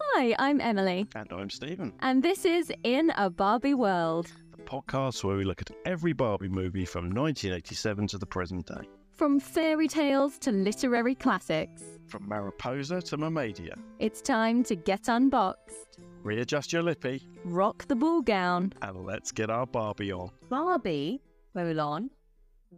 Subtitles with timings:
[0.00, 4.26] Hi, I'm Emily, And I'm Stephen, and this is In a Barbie World.
[4.56, 8.88] the podcast where we look at every Barbie movie from 1987 to the present day.
[9.12, 13.74] From fairy tales to literary classics, From Mariposa to Mermaidia.
[13.98, 18.72] it's time to get unboxed, Readjust your lippy rock the ball gown.
[18.82, 20.30] and let's get our Barbie on.
[20.48, 21.20] Barbie,
[21.54, 22.10] Bolon,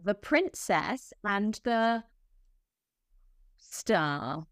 [0.03, 2.03] the princess, and the
[3.57, 4.47] star.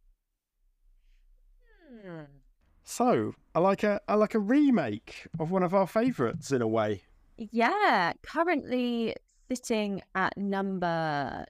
[2.03, 2.23] Hmm.
[2.83, 6.67] So I like a I like a remake of one of our favourites in a
[6.67, 7.03] way.
[7.37, 9.15] Yeah, currently
[9.49, 11.45] sitting at number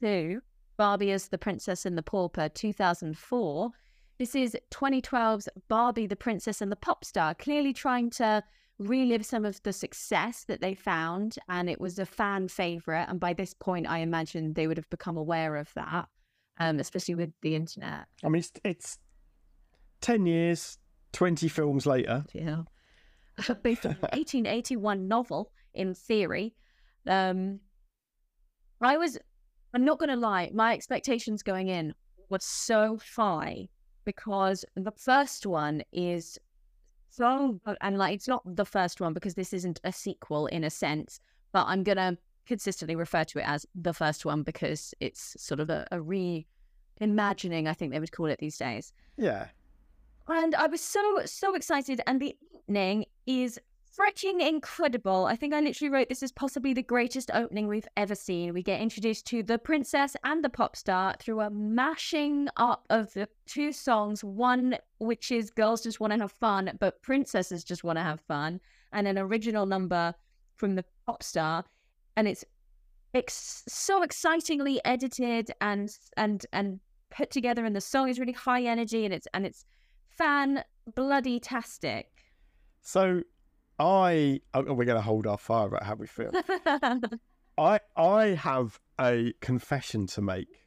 [0.00, 0.40] two,
[0.76, 3.70] Barbie as the Princess and the Pauper, 2004.
[4.18, 8.42] This is 2012's Barbie, the Princess and the Pop Star, clearly trying to
[8.80, 11.36] relive some of the success that they found.
[11.48, 13.08] And it was a fan favourite.
[13.08, 16.08] And by this point, I imagine they would have become aware of that,
[16.58, 18.06] um, especially with the internet.
[18.24, 18.98] I mean, it's, it's
[20.00, 20.78] ten years,
[21.12, 22.24] twenty films later.
[22.32, 22.62] Yeah.
[23.62, 26.54] Based on 1881 novel, in theory.
[27.06, 27.60] Um,
[28.80, 29.18] I was,
[29.74, 31.94] I'm not going to lie, my expectations going in
[32.28, 33.68] were so high
[34.04, 36.38] because the first one is
[37.10, 40.70] so, and like, it's not the first one because this isn't a sequel in a
[40.70, 41.20] sense,
[41.52, 45.60] but I'm going to consistently refer to it as the first one because it's sort
[45.60, 49.46] of a, a reimagining, I think they would call it these days Yeah,
[50.28, 52.00] and I was so so excited.
[52.06, 52.36] And the
[52.68, 53.58] evening is
[53.98, 55.26] freaking incredible.
[55.26, 58.54] I think I literally wrote this is possibly the greatest opening we've ever seen.
[58.54, 63.12] We get introduced to the princess and the pop star through a mashing up of
[63.14, 64.22] the two songs.
[64.22, 68.20] One which is girls just want to have fun, but princesses just want to have
[68.20, 68.60] fun,
[68.92, 70.14] and an original number
[70.56, 71.64] from the pop star,
[72.16, 72.44] and it's
[73.14, 76.80] ex- so excitingly edited and and and
[77.10, 79.64] put together and the song is really high energy and it's and it's
[80.16, 80.62] fan
[80.94, 82.06] bloody tastic.
[82.82, 83.22] so
[83.80, 86.30] I oh, oh we're going to hold our fire about how we feel.
[87.58, 90.66] I I have a confession to make.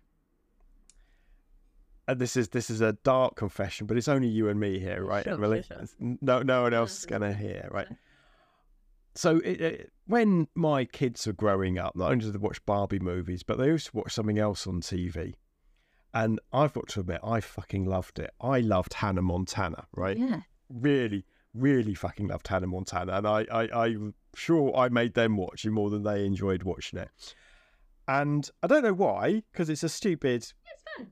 [2.07, 5.05] And this is this is a dark confession, but it's only you and me here,
[5.05, 5.63] right, Sure, Emily?
[5.63, 6.17] sure, sure.
[6.21, 7.09] No, no one else is mm.
[7.09, 7.87] going to hear, right?
[9.15, 12.99] So it, it, when my kids were growing up, not only did they watch Barbie
[12.99, 15.35] movies, but they used to watch something else on TV.
[16.15, 18.31] And I've got to admit, I fucking loved it.
[18.41, 20.17] I loved Hannah Montana, right?
[20.17, 20.41] yeah.
[20.69, 23.13] Really, really fucking loved Hannah Montana.
[23.13, 26.99] And I, I, I'm sure I made them watch it more than they enjoyed watching
[26.99, 27.09] it.
[28.07, 30.41] And I don't know why, because it's a stupid.
[30.43, 30.53] It's
[30.97, 31.07] fun.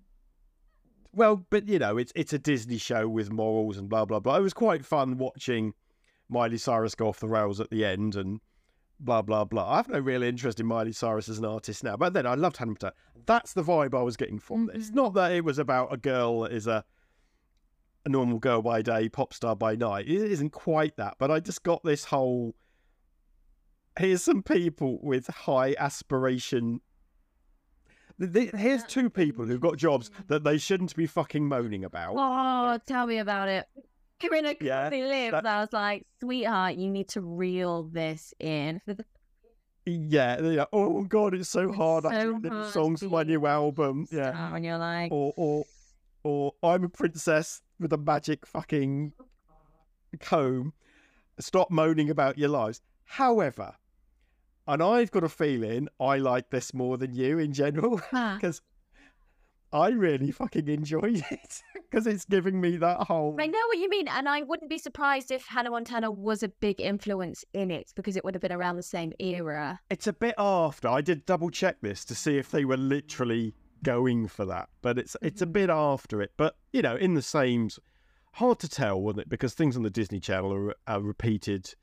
[1.13, 4.38] Well, but you know, it's it's a Disney show with morals and blah blah blah.
[4.38, 5.74] It was quite fun watching
[6.29, 8.40] Miley Cyrus go off the rails at the end and
[9.00, 9.72] blah blah blah.
[9.72, 12.35] I have no real interest in Miley Cyrus as an artist now, but then I
[12.35, 12.94] loved Hannah Montana.
[13.25, 14.90] That's the vibe I was getting from this.
[14.90, 14.96] Mhm.
[14.96, 16.84] Not that it was about a girl that is a
[18.06, 20.07] a normal girl by day, pop star by night.
[20.07, 22.56] It isn't quite that, but I just got this whole.
[24.00, 26.79] Here's some people with high aspiration
[28.22, 30.28] Here's two people who've got jobs mm.
[30.28, 32.13] that they shouldn't be fucking moaning about.
[32.17, 33.66] Oh, tell me about it.
[34.22, 35.31] Corinna Yeah, lives.
[35.31, 38.81] that- I was like, sweetheart, you need to reel this in.
[39.88, 42.06] Yeah, like, oh god, it's so hard.
[42.06, 44.06] I so have to write hard songs for my new album.
[44.11, 45.63] Yeah, And you're like, or or
[46.23, 49.13] or I'm a princess with a magic fucking
[50.19, 50.73] comb.
[51.39, 52.81] Stop moaning about your lives.
[53.03, 53.75] However,
[54.67, 58.61] and I've got a feeling I like this more than you in general ah, because
[59.73, 63.35] I really fucking enjoyed it because it's giving me that whole.
[63.39, 66.49] I know what you mean, and I wouldn't be surprised if Hannah Montana was a
[66.49, 69.79] big influence in it because it would have been around the same era.
[69.89, 70.87] It's a bit after.
[70.87, 74.97] I did double check this to see if they were literally going for that, but
[74.97, 75.53] it's it's a Mm-hmm.
[75.53, 76.31] bit after it.
[76.37, 77.69] But you know, in the same,
[78.33, 79.29] hard to tell, wasn't it?
[79.29, 81.73] Because things on the Disney Channel are, are repeated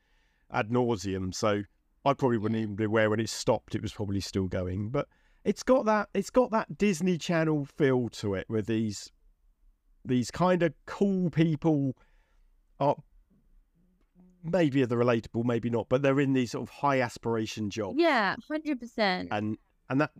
[0.52, 1.34] ad nauseum.
[1.34, 1.62] So
[2.04, 3.74] I probably wouldn't even be aware when it stopped.
[3.74, 5.08] It was probably still going, but
[5.44, 9.10] it's got that it's got that Disney Channel feel to it, with these
[10.04, 11.96] these kind of cool people
[12.80, 12.96] are
[14.42, 18.36] maybe they're relatable, maybe not, but they're in these sort of high aspiration jobs Yeah,
[18.46, 19.28] hundred percent.
[19.32, 19.58] and
[19.90, 20.12] and that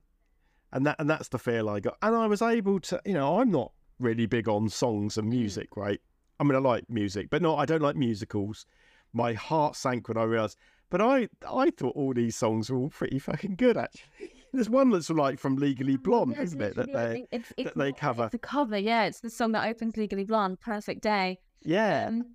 [0.73, 1.97] and that and that's the feel I got.
[2.03, 5.77] And I was able to, you know, I'm not really big on songs and music,
[5.77, 6.01] right?
[6.41, 7.59] I mean, I like music, but not.
[7.59, 8.65] I don't like musicals.
[9.13, 10.57] My heart sank when I realised.
[10.91, 13.77] But I I thought all these songs were all pretty fucking good.
[13.77, 16.77] Actually, there's one that's like from Legally Blonde, Yeah, isn't it?
[16.77, 18.25] That they it's, it's that they cover.
[18.25, 19.05] It's the cover, yeah.
[19.05, 21.41] It's the song that opens Legally Blonde, Perfect Day.
[21.63, 22.07] yeah.
[22.09, 22.27] Um,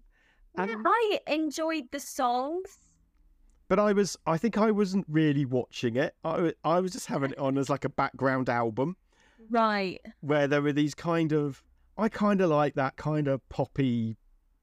[0.55, 2.77] yeah, And- I enjoyed the songs.
[3.75, 6.13] But I was, I think I wasn't really watching it.
[6.23, 8.97] I, I was just having it on as like a background album
[9.49, 9.99] Right.
[10.21, 11.63] where there were these kind of,
[11.97, 14.15] I kind of like that kind of poppy,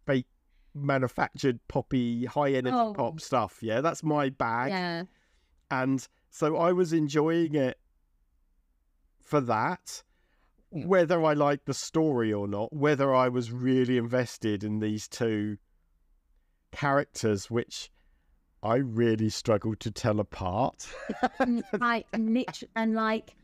[0.07, 0.29] fake
[0.77, 2.93] manufactured poppy, high energy Oh.
[2.95, 3.59] pop stuff.
[3.61, 4.71] Yeah, that's my bag.
[4.71, 5.03] Yeah.
[5.73, 7.81] And so I was enjoying it
[9.21, 10.05] for that.
[10.71, 15.59] Whether I liked the story or not, whether I was really invested in these two
[16.71, 17.91] characters, which
[18.62, 20.87] I really struggled to tell apart.
[21.41, 23.35] Mm, I literally, and like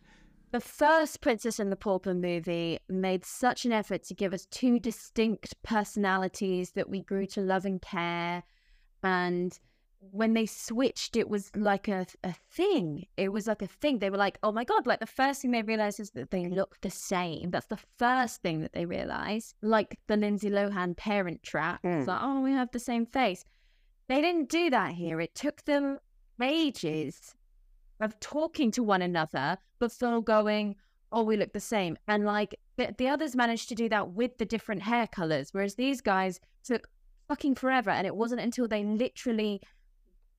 [0.52, 4.78] the first Princess and the Pauper movie made such an effort to give us two
[4.78, 8.42] distinct personalities that we grew to love and care.
[9.02, 9.58] And
[10.12, 13.06] when they switched, it was like a, a thing.
[13.16, 13.98] It was like a thing.
[13.98, 16.46] They were like, oh my God, like the first thing they realized is that they
[16.46, 17.50] look the same.
[17.50, 19.54] That's the first thing that they realized.
[19.62, 21.80] Like the Lindsay Lohan parent trap.
[21.82, 22.06] It's Mm.
[22.06, 23.44] like, oh, we have the same face.
[24.08, 25.20] They didn't do that here.
[25.20, 25.98] It took them
[26.40, 27.34] ages
[28.00, 30.76] of talking to one another, but still going,
[31.12, 31.96] oh, we look the same.
[32.06, 35.74] And like the, the others managed to do that with the different hair colors, whereas
[35.74, 36.88] these guys took
[37.28, 37.90] fucking forever.
[37.90, 39.60] And it wasn't until they literally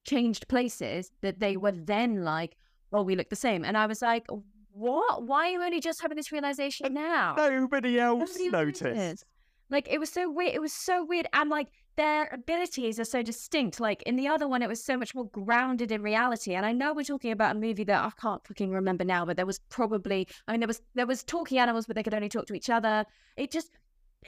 [0.06, 2.56] changed places that they were then like,
[2.92, 3.64] oh, we look the same.
[3.64, 4.26] And I was like,
[4.72, 5.24] what?
[5.24, 7.34] Why are you only just having this realization now?
[7.36, 8.82] Nobody else Nobody noticed.
[8.82, 9.24] noticed.
[9.70, 10.54] Like it was so weird.
[10.54, 11.68] It was so weird, and like
[11.98, 13.80] their abilities are so distinct.
[13.80, 16.54] Like in the other one, it was so much more grounded in reality.
[16.54, 19.36] And I know we're talking about a movie that I can't fucking remember now, but
[19.36, 22.28] there was probably I mean there was there was talking animals, but they could only
[22.28, 23.04] talk to each other.
[23.36, 23.72] It just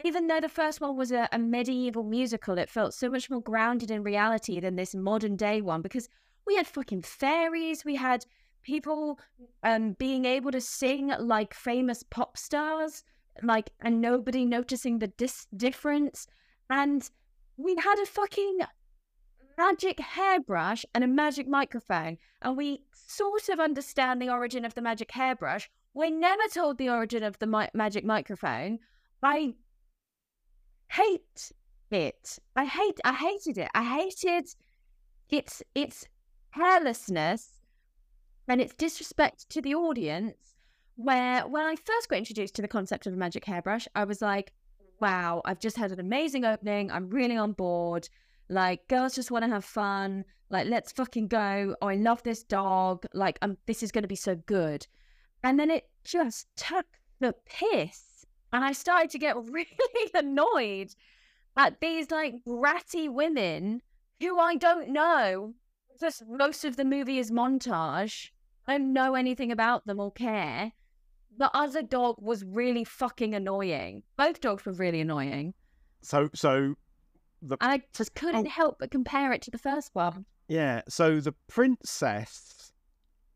[0.04, 3.40] even though the first one was a, a medieval musical, it felt so much more
[3.40, 6.08] grounded in reality than this modern day one because
[6.48, 8.26] we had fucking fairies, we had
[8.64, 9.20] people
[9.62, 13.04] um being able to sing like famous pop stars
[13.42, 16.26] like and nobody noticing the dis- difference
[16.68, 17.10] and
[17.62, 18.60] we had a fucking
[19.58, 24.82] magic hairbrush and a magic microphone and we sort of understand the origin of the
[24.82, 25.68] magic hairbrush.
[25.92, 28.78] We're never told the origin of the mi- magic microphone.
[29.22, 29.54] I
[30.90, 31.52] hate
[31.90, 32.38] it.
[32.56, 33.68] I hate i hated it.
[33.74, 34.48] I hated
[35.28, 36.06] its its
[36.54, 37.60] carelessness
[38.48, 40.56] and its disrespect to the audience
[40.96, 44.20] where when I first got introduced to the concept of a magic hairbrush, I was
[44.20, 44.52] like,
[45.00, 46.90] wow, I've just had an amazing opening.
[46.90, 48.08] I'm really on board.
[48.48, 50.24] Like, girls just want to have fun.
[50.50, 51.76] Like, let's fucking go.
[51.80, 53.06] Oh, I love this dog.
[53.14, 54.86] Like, um, this is going to be so good.
[55.42, 56.86] And then it just took
[57.20, 58.26] the piss.
[58.52, 60.94] And I started to get really annoyed
[61.56, 63.82] at these like bratty women
[64.20, 65.54] who I don't know.
[65.98, 68.30] Just most of the movie is montage.
[68.66, 70.72] I don't know anything about them or care.
[71.40, 74.02] The other dog was really fucking annoying.
[74.18, 75.54] Both dogs were really annoying.
[76.02, 76.74] So, so
[77.40, 78.50] the And I just couldn't Oh.
[78.50, 80.26] help but compare it to the first one.
[80.48, 82.72] yeah, so the princess,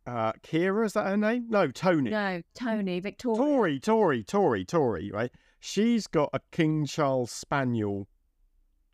[0.07, 1.47] uh, Kira is that her name?
[1.49, 2.11] No, Tony.
[2.11, 3.39] No, Tony, Victoria.
[3.39, 5.31] Tori, Tori, Tori, Tori, right?
[5.61, 8.07] She's got a King Charles Spaniel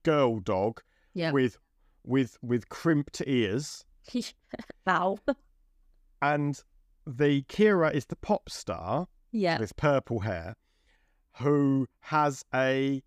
[0.05, 0.83] girl dog
[1.15, 1.33] Yeah.
[1.33, 1.59] with
[2.05, 3.85] with with crimped ears,
[4.87, 5.19] Wow.
[6.23, 6.63] and
[7.19, 9.59] the Kira is the pop star Yeah.
[9.59, 10.57] with purple hair,
[11.39, 13.03] who has a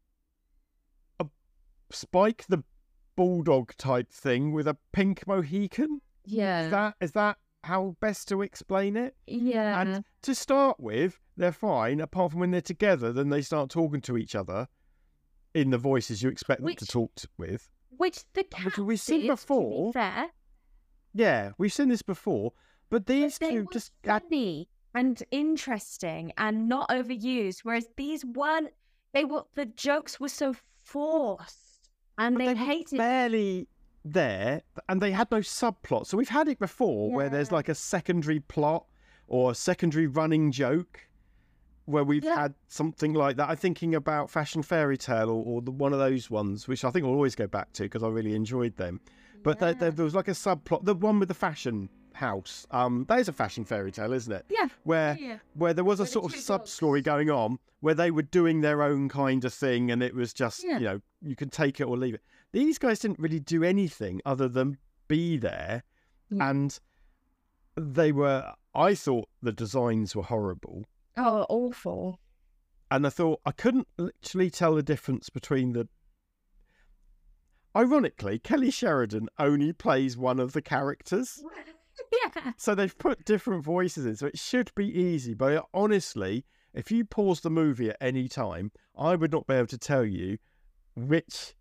[1.20, 1.26] a
[1.92, 2.64] Spike the
[3.16, 6.02] bulldog type thing with a pink mohican.
[6.26, 6.62] Yeah.
[6.66, 9.16] Is that is that how best to explain it?
[9.28, 9.80] yeah.
[9.80, 14.02] And to start with, they're fine, apart from when they're together, then they start talking
[14.02, 14.68] to each other
[15.54, 17.70] in the voices you expect them to talk t- with.
[17.92, 19.94] Which the Which cat we've seen did, before.
[19.94, 20.28] To be fair,
[21.14, 22.52] Yeah, we've seen this before,
[22.90, 27.60] but but these they two were just funny and interesting and not overused.
[27.64, 28.70] Whereas these weren't.
[29.14, 32.98] They were the jokes were so forced, and but they, were hated.
[32.98, 33.68] barely
[34.06, 36.08] there, and they had no subplot.
[36.08, 38.86] So we've had it before, where there's like a secondary plot
[39.28, 41.08] or a secondary running joke.
[41.86, 42.44] Where we've Yeah.
[42.44, 43.50] had something like that.
[43.50, 46.92] I'm thinking about Fashion Fairy Tale or, or the, one of those ones, which I
[46.92, 49.02] think we'll always go back to because I really enjoyed them.
[49.44, 52.66] But there, there, there was like a subplot, the one with the fashion house.
[52.72, 54.46] Um, that is a fashion fairy tale, isn't it?
[54.50, 54.68] Yeah.
[54.84, 55.40] Where Yeah.
[55.54, 58.62] where there was a Where sort of sub story going on where they were doing
[58.62, 60.78] their own kind of thing, and it was just Yeah.
[60.80, 62.22] you know you could take it or leave it.
[62.52, 64.78] These guys didn't really do anything other than
[65.08, 65.84] be there,
[66.30, 66.50] Yeah.
[66.50, 66.80] and
[67.76, 68.54] they were.
[68.76, 70.86] I thought the designs were horrible.
[71.18, 72.20] Oh, awful.
[72.92, 75.88] and I thought I couldn't literally tell the difference between the.
[77.76, 81.44] Ironically, Kelly Sheridan only plays one of the characters,
[82.36, 82.52] yeah.
[82.58, 85.34] so they've put different voices in, so it should be easy.
[85.34, 89.68] But honestly, if you pause the movie at any time, I would not be able
[89.68, 90.38] to tell you
[90.96, 91.54] which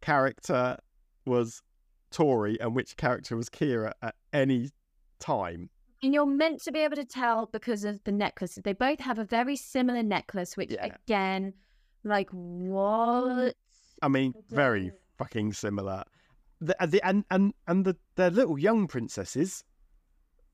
[0.00, 0.78] character
[1.26, 1.62] was
[2.10, 4.70] Tori and which character was Kira at any
[5.18, 5.70] time.
[6.02, 8.62] And you're meant to be able to tell because of the necklaces.
[8.62, 10.94] They both have a very similar necklace, which Yeah.
[11.06, 11.54] again,
[12.04, 13.54] like what?
[14.02, 16.04] I mean, very fucking similar.
[16.60, 19.64] The, and the and and and the their little young princesses,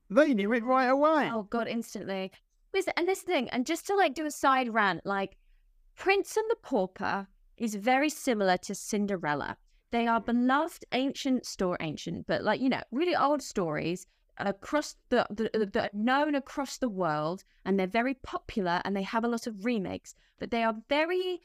[0.09, 1.29] they knew it right away.
[1.31, 2.31] Oh god, instantly.
[2.73, 5.37] Listen, and this thing, and just to like do a side rant, like
[5.95, 7.27] Prince and the Pauper
[7.57, 9.57] is very similar to Cinderella.
[9.91, 15.25] They are beloved ancient store ancient, but like you know, really old stories across the,
[15.29, 19.47] the are known across the world, and they're very popular, and they have a lot
[19.47, 20.15] of remakes.
[20.39, 21.41] But they are very,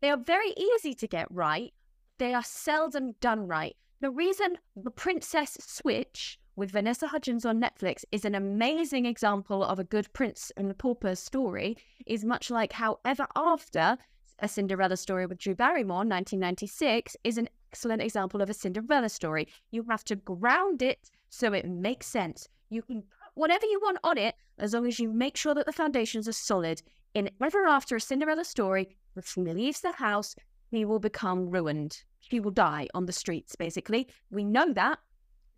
[0.00, 1.72] they are very easy to get right.
[2.18, 3.76] They are seldom done right.
[4.00, 9.80] The reason the Princess Switch with Vanessa Hudgens on Netflix is an amazing example of
[9.80, 11.76] a good Prince and the Pauper story
[12.06, 13.98] is much like how Ever After,
[14.38, 19.48] a Cinderella story with Drew Barrymore, 1996, is an excellent example of a Cinderella story.
[19.72, 22.48] You have to ground it so it makes sense.
[22.70, 25.66] You can put whatever you want on it as long as you make sure that
[25.66, 26.82] the foundations are solid.
[27.14, 30.36] In Ever After, a Cinderella story, she leaves the house,
[30.70, 32.02] he will become ruined.
[32.20, 34.08] She will die on the streets, basically.
[34.30, 34.98] We know that.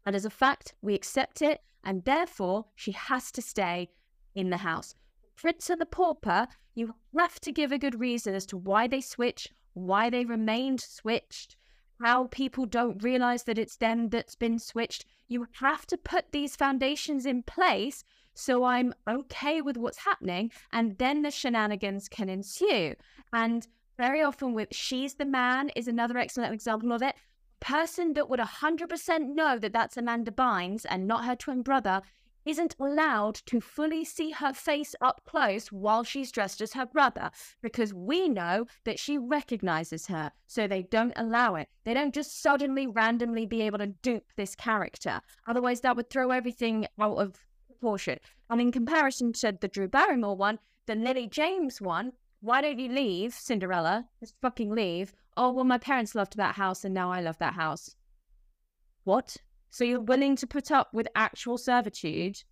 [0.06, 1.60] And as a fact, we accept it.
[1.84, 3.90] And therefore, she has to stay
[4.34, 4.94] in the house.
[5.36, 9.00] Prince and the Pauper, you have to give a good reason as to why they
[9.00, 11.56] switch, why they remained switched,
[12.00, 15.06] how people don't realize that it's them that's been switched.
[15.28, 20.96] You have to put these foundations in place so I'm okay with what's happening, and
[20.98, 22.94] then the shenanigans can ensue.
[23.32, 23.66] And
[23.96, 27.14] very often, with She's the Man is another excellent example of it.
[27.60, 32.00] Person that would 100% know that that's Amanda Bynes and not her twin brother
[32.44, 37.30] isn't allowed to fully see her face up close while she's dressed as her brother
[37.62, 41.68] because we know that she recognizes her, so they don't allow it.
[41.84, 45.20] They don't just suddenly randomly be able to dupe this character.
[45.46, 47.34] Otherwise, that would throw everything out of
[47.66, 48.18] proportion.
[48.48, 52.88] And in comparison to the Drew Barrymore one, the Lily James one, why don't you
[52.88, 54.06] leave, Cinderella?
[54.18, 55.12] Just fucking leave.
[55.36, 57.94] Oh, well, my parents loved that house and now I love that house.
[59.04, 59.36] What?
[59.70, 62.42] So you're willing to put up with actual servitude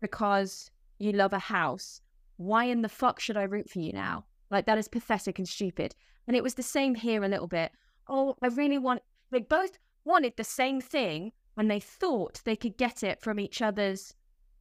[0.00, 2.00] because you love a house?
[2.36, 4.24] Why in the fuck should I root for you now?
[4.50, 5.94] Like, that is pathetic and stupid.
[6.26, 7.72] And it was the same here a little bit.
[8.08, 9.02] Oh, I really want.
[9.30, 13.60] They both wanted the same thing and they thought they could get it from each
[13.60, 14.14] other's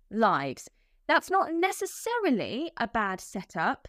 [0.10, 0.70] lives.
[1.08, 3.88] That's not necessarily a bad setup,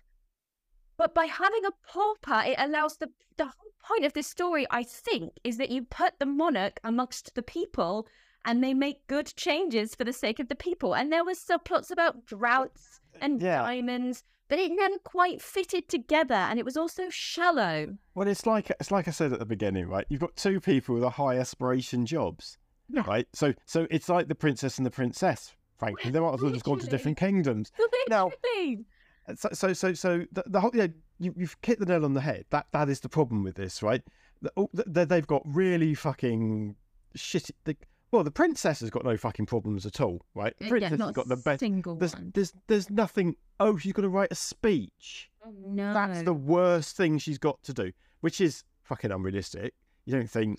[0.99, 4.83] but by having a pauper, it allows the the whole point of this story, I
[4.83, 8.07] think, is that you put the monarch amongst the people
[8.45, 10.95] and they make good changes for the sake of the people.
[10.95, 13.63] And there was subplots about droughts uh, and Yeah.
[13.63, 17.97] diamonds, but it never quite fitted together and it was also shallow.
[18.17, 20.07] Well, it's like it's like I said at the beginning, right?
[20.09, 23.05] You've got two people with a high aspiration jobs, Yeah.
[23.07, 23.29] right?
[23.35, 25.55] So, so it's like the princess and the princess.
[25.79, 27.71] Frankly, they might as well just gone to different kingdoms.
[28.09, 28.85] Now- Literally.
[29.37, 32.21] So, so, so, so the, the whole, yeah, you, you've hit the nail on the
[32.21, 32.45] head.
[32.51, 34.03] That that is the problem with this, right?
[34.43, 36.77] The, oh, the, they've got really fucking
[37.17, 37.51] shitty.
[37.65, 37.77] The,
[38.11, 40.55] well, the princess has got no fucking problems at all, right?
[40.59, 41.61] The Yeah, princess has got the best.
[41.61, 42.31] single There's, one.
[42.35, 43.37] there's, there's nothing.
[43.61, 45.31] Oh, she's got to write a speech.
[45.45, 45.93] Oh, no.
[45.93, 49.75] That's the worst thing she's got to do, which is fucking unrealistic.
[50.07, 50.59] You don't think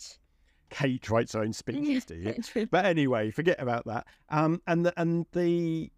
[0.69, 2.67] Kate writes her own speeches, do you?
[2.67, 4.05] But anyway, forget about that.
[4.29, 5.91] Um, and the and the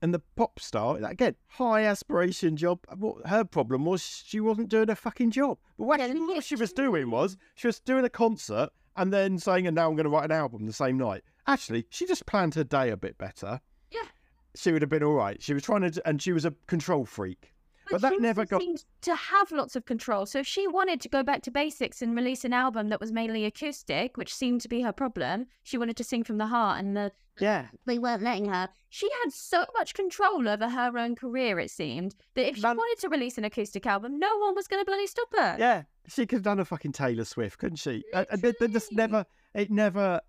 [0.00, 2.80] and the pop star again, high aspiration job.
[2.96, 5.58] What her problem was, she wasn't doing a fucking job.
[5.78, 9.66] But what, what she was doing was she was doing a concert and then saying,
[9.66, 12.54] "And now I'm going to write an album the same night." Actually, she just planned
[12.54, 13.60] her day a bit better.
[13.90, 14.08] Yeah.
[14.54, 15.40] She would have been all right.
[15.42, 17.52] She was trying to, and she was a control freak.
[17.90, 20.26] But that she never got- seemed to have lots of control.
[20.26, 23.12] So if she wanted to go back to basics and release an album that was
[23.12, 25.46] mainly acoustic, which seemed to be her problem.
[25.62, 27.68] She wanted to sing from the heart, and the Yeah.
[27.86, 28.68] they weren't letting her.
[28.88, 31.58] She had so much control over her own career.
[31.60, 34.66] It seemed that if she None- wanted to release an acoustic album, no one was
[34.66, 35.56] going to bloody stop her.
[35.58, 38.04] Yeah, she could have done a fucking Taylor Swift, couldn't she?
[38.12, 40.20] Uh, they, they just never, it never,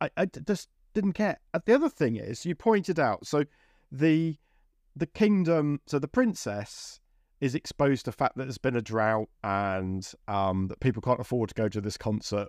[0.00, 1.38] I, I just didn't care.
[1.52, 3.44] Uh, the other thing is, you pointed out, so
[3.92, 4.36] the
[4.96, 7.00] the kingdom, so the princess
[7.44, 11.20] is exposed to the fact that there's been a drought and um, that people can't
[11.20, 12.48] afford to go to this concert,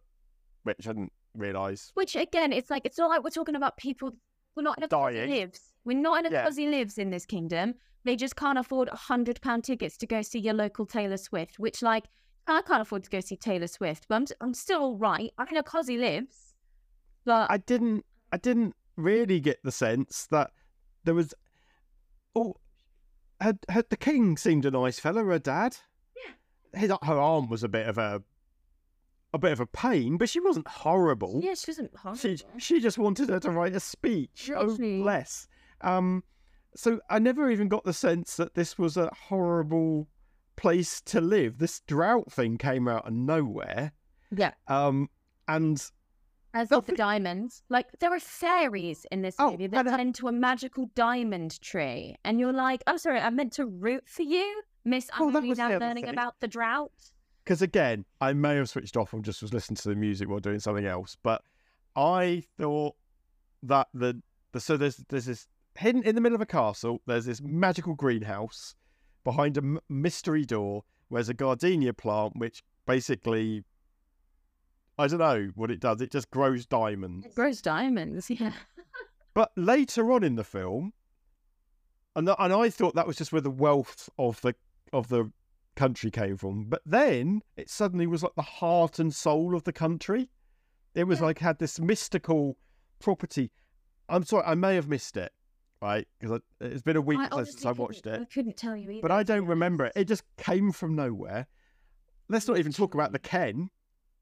[0.64, 1.92] which I didn't realise.
[1.96, 4.12] Which again, it's like it's not like we're talking about people.
[4.56, 5.16] We're not in a Dying.
[5.18, 5.60] cozy lives.
[5.84, 6.46] We're not in a Yeah.
[6.46, 7.74] cozy lives in this kingdom.
[8.06, 11.60] They just can't afford a hundred pound tickets to go see your local Taylor Swift.
[11.60, 12.06] Which like
[12.48, 15.32] I can't afford to go see Taylor Swift, but I'm I'm still all right.
[15.38, 16.54] I'm in a cozy lives.
[17.26, 20.52] But I didn't, I didn't really get the sense that
[21.04, 21.34] there was,
[22.36, 22.56] oh,
[23.42, 25.78] had, had the king seemed a nice fella, her dad.
[26.16, 26.80] Yeah.
[26.80, 28.22] His, her arm was a bit of a,
[29.34, 31.42] a bit of a pain, but she wasn't horrible.
[31.44, 32.20] Yeah, she wasn't horrible.
[32.20, 34.50] She she just wanted her to write a speech.
[34.56, 35.48] Oh bless.
[35.82, 36.24] Um,
[36.76, 40.08] so I never even got the sense that this was a horrible
[40.56, 41.58] place to live.
[41.58, 43.92] This drought thing came out of nowhere.
[44.32, 44.52] yeah.
[44.68, 45.10] Um,
[45.48, 45.84] and
[46.56, 47.62] As with the diamonds.
[47.70, 50.90] Like there are fairies in this Oh, movie that and, uh, tend to a magical
[50.96, 52.16] diamond tree.
[52.24, 55.38] And you're like, I'm sorry, I meant to root for you, Miss Oh, I'm that
[55.40, 56.14] only was now learning thing.
[56.14, 56.92] about the drought.
[57.44, 60.40] because again, I may have switched off and just was listening to the music while
[60.40, 61.42] doing something else, but
[61.96, 62.96] I thought
[63.64, 64.22] that the,
[64.54, 65.48] the so there's there's this
[65.78, 67.02] hidden in the middle of a castle.
[67.06, 68.76] There's this magical greenhouse
[69.26, 70.84] behind a m- mystery door.
[71.10, 73.64] Where's a gardenia plant, which basically,
[74.98, 76.02] I don't know what it does.
[76.02, 77.26] It just grows diamonds.
[77.26, 78.54] It grows diamonds, yeah.
[79.34, 80.94] But later on in the film,
[82.16, 84.56] and th- and I thought that was just where the wealth of the
[84.94, 85.32] of the
[85.76, 86.66] country came from.
[86.70, 90.30] But then it suddenly was like the heart and soul of the country.
[90.94, 91.26] It was Yeah.
[91.26, 92.56] like had this mystical
[93.00, 93.52] property.
[94.08, 95.34] I'm sorry, I may have missed it,
[95.82, 96.08] right?
[96.20, 99.02] Because it's been a week I since I watched couldn't- I couldn't tell you either.
[99.02, 99.94] but I don't remember it.
[99.98, 101.48] It just came from nowhere.
[102.30, 103.70] Let's not even talk about the Ken.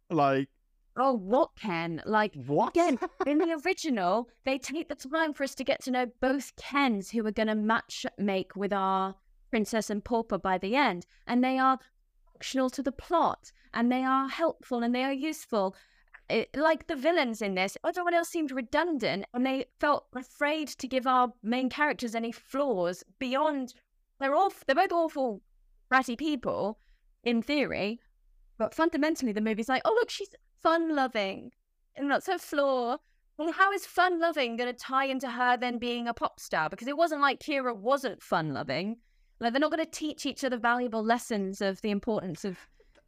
[0.10, 0.50] Like
[0.96, 2.02] Oh, what Ken?
[2.06, 2.70] Like what?
[2.70, 6.56] again, in the original, they take the time for us to get to know both
[6.56, 9.16] Kens who are going to match make with our
[9.50, 11.80] princess and pauper by the end, and they are
[12.32, 15.76] functional to the plot, and they are helpful, and they are useful.
[16.30, 20.88] It, like the villains in this, everyone else seemed redundant, and they felt afraid to
[20.88, 23.74] give our main characters any flaws beyond.
[24.20, 25.42] They're all they're both awful,
[25.90, 26.78] ratty people,
[27.24, 28.00] in theory,
[28.58, 30.30] but fundamentally, the movie's like, oh look, she's
[30.64, 31.52] fun loving
[31.96, 32.98] and that's her flaw.
[33.38, 36.70] Well, how is fun loving going to tie into her then being a pop star?
[36.70, 38.98] Because it wasn't like Kira wasn't fun loving.
[39.40, 42.58] Like they're not going to teach each other valuable lessons of the importance of.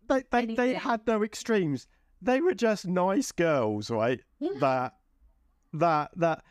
[0.09, 1.88] they they, they had no extremes.
[2.21, 4.19] They were just nice girls, right?
[4.59, 4.93] That
[5.74, 6.43] that that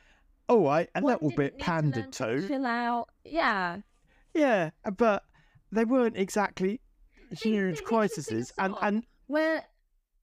[0.49, 2.49] all right, a little bit pandered to to.
[2.49, 3.08] Chill out.
[3.25, 3.78] Yeah.
[4.34, 5.25] Yeah, but
[5.73, 6.80] they weren't exactly
[7.30, 8.52] huge they crises.
[8.58, 9.64] And and Where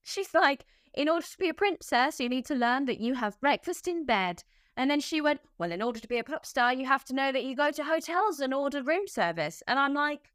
[0.02, 3.40] she's like, in order to be a princess, you need to learn that you have
[3.40, 4.44] breakfast in bed.
[4.76, 7.14] And then she went, well, in order to be a pop star, you have to
[7.14, 9.62] know that you go to hotels and order room service.
[9.66, 10.30] And I'm like,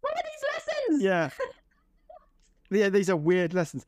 [0.00, 1.02] what are these lessons?
[1.02, 1.30] yeah,
[2.70, 3.84] yeah, these are weird lessons.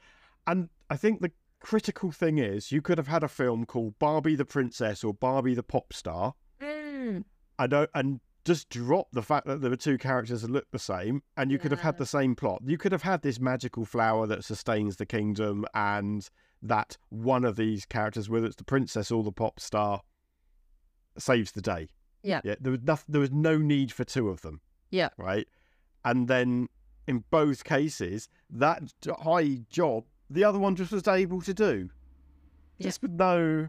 [0.46, 4.36] And I think the critical thing is, you could have had a film called Barbie
[4.36, 6.34] the Princess or Barbie the Pop Star.
[6.60, 7.24] Mm.
[7.58, 10.78] I don't and just drop the fact that there were two characters that look the
[10.78, 12.62] same, and you could have had the same plot.
[12.64, 16.28] You could have had this magical flower that sustains the kingdom, and
[16.62, 20.02] that one of these characters, whether it's the princess or the pop star,
[21.18, 21.88] saves the day.
[22.22, 22.40] Yeah.
[22.44, 22.54] yeah.
[22.60, 23.06] There was nothing.
[23.12, 24.60] There was no need for two of them.
[24.90, 25.10] Yeah.
[25.18, 25.46] right.
[26.04, 26.68] And then
[27.06, 28.82] in both cases, that
[29.20, 31.90] high job, the other one just was able to do,
[32.78, 32.84] Yeah.
[32.88, 33.68] just with no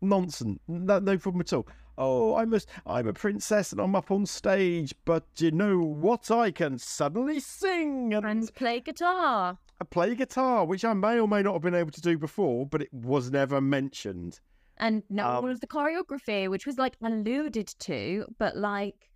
[0.00, 1.66] nonsense, no, no problem at all.
[1.98, 6.30] Oh, I'm a, I'm a princess and I'm up on stage, but you know what?
[6.30, 9.58] I can suddenly sing and Friends play guitar.
[9.80, 12.66] I play guitar, which I may or may not have been able to do before,
[12.66, 14.40] but it was never mentioned.
[14.78, 19.10] And know all Um, of the choreography, which was like alluded to, but like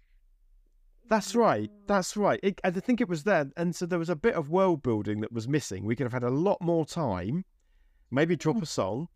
[1.08, 1.70] That's right.
[1.86, 2.40] That's right.
[2.42, 5.20] It, I think it was there, and so there was a bit of world building
[5.20, 5.84] that was missing.
[5.84, 7.44] We could have had a lot more time,
[8.10, 9.08] maybe drop a song,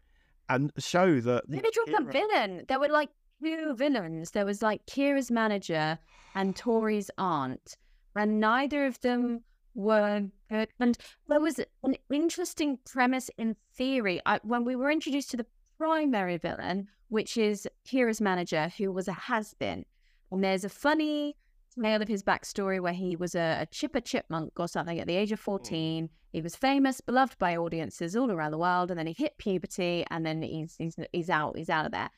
[0.48, 1.48] and show that.
[1.48, 2.64] maybe drop a villain.
[2.68, 3.11] There were like
[3.45, 4.31] two villains.
[4.31, 5.99] There was like Kira's manager
[6.35, 7.77] and Tori's aunt,
[8.17, 9.43] and neither of them
[9.75, 10.69] were good.
[10.81, 10.97] And
[11.29, 14.21] there was an interesting premise in theory.
[14.25, 15.47] I, when we were introduced to the
[15.79, 19.85] primary villain, which is Kira's manager, who was a has been,
[20.31, 21.37] and there's a funny
[21.81, 25.17] tale of his backstory where he was a, a chipper chipmunk or something at the
[25.17, 25.45] age of mm.
[25.45, 26.09] 14.
[26.33, 30.05] He was famous, beloved by audiences all around the world, and then he hit puberty,
[30.11, 32.11] and then he's he's he's out, he's out of there.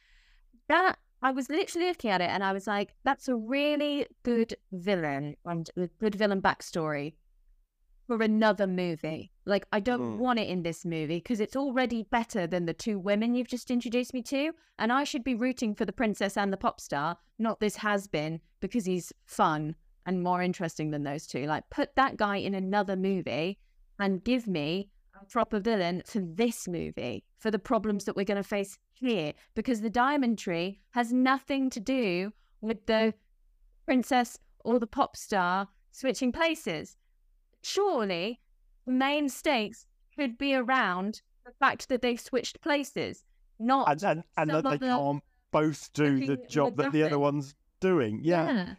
[0.69, 4.55] That I was literally looking at it, and I was like, that's a really good
[4.73, 7.15] villain and a good villain backstory
[8.07, 9.33] for another movie.
[9.47, 10.19] Like, I don't Hmm.
[10.19, 13.71] want it in this movie because it's already better than the two women you've just
[13.71, 14.53] introduced me to.
[14.79, 18.07] And I should be rooting for the princess and the pop star, not this has
[18.07, 19.75] been, because he's fun
[20.05, 21.47] and more interesting than those two.
[21.47, 23.59] Like, put that guy in another movie
[23.99, 28.37] and give me a proper villain for this movie, for the problems that we're going
[28.43, 29.33] to face here.
[29.55, 33.15] Because the diamond tree has nothing to do with the mm.
[33.85, 36.97] princess or the pop star switching places.
[37.63, 38.41] Surely
[38.87, 43.25] the main stakes could be around the fact that they've switched places,
[43.59, 47.19] not and and, and some that they can't both do the job that the other
[47.19, 48.21] one's doing.
[48.23, 48.75] Yeah.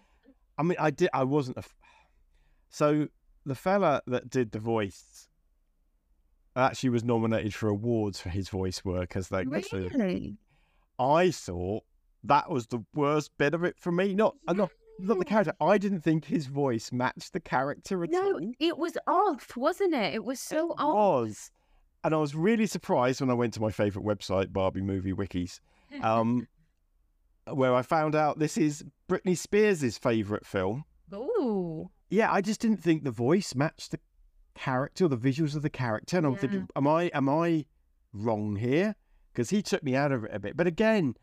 [0.57, 1.09] I mean, I did.
[1.13, 1.59] I wasn't a.
[1.59, 1.75] F-
[2.69, 3.07] so
[3.45, 5.26] the fella that did the voice
[6.57, 10.37] actually was nominated for awards for his voice work as they actually Really?
[10.99, 11.83] I thought
[12.23, 14.13] that was the worst bit of it for me.
[14.13, 15.53] Not uh, not not the character.
[15.61, 18.51] I didn't think his voice matched the character at No, all.
[18.59, 20.15] it was off, wasn't it?
[20.15, 20.95] It was so It off.
[20.95, 21.51] was.
[22.03, 25.59] And I was really surprised when I went to my favourite website, Barbie Movie Wikis,
[26.01, 26.47] um,
[27.45, 30.85] where I found out this is Britney Spears' favourite film.
[31.13, 31.89] Ooh.
[32.09, 33.99] Yeah, I just didn't think the voice matched the
[34.57, 36.17] character or the visuals of the character.
[36.17, 36.39] And I'm Yeah.
[36.39, 37.65] thinking, am I am I
[38.13, 38.95] wrong here?
[39.31, 40.57] Because he took me out of it a bit.
[40.57, 41.15] But again,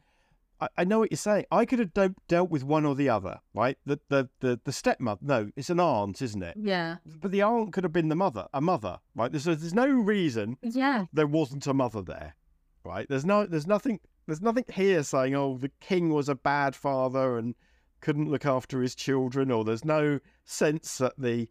[0.61, 1.47] I, I know what you're saying.
[1.51, 3.77] I could have de- dealt with one or the other, right?
[3.85, 5.21] The the the, the stepmother.
[5.23, 6.57] No, it's an aunt, isn't it?
[6.59, 6.97] Yeah.
[7.21, 9.31] But the aunt could have been the mother, a mother, right?
[9.33, 11.07] There's there's no reason Yeah.
[11.13, 12.37] there wasn't a mother there,
[12.85, 13.07] right?
[13.09, 17.37] There's no there's nothing there's nothing here saying oh the king was a bad father
[17.37, 17.55] and
[18.01, 21.49] couldn't look after his children, or there's no sense that the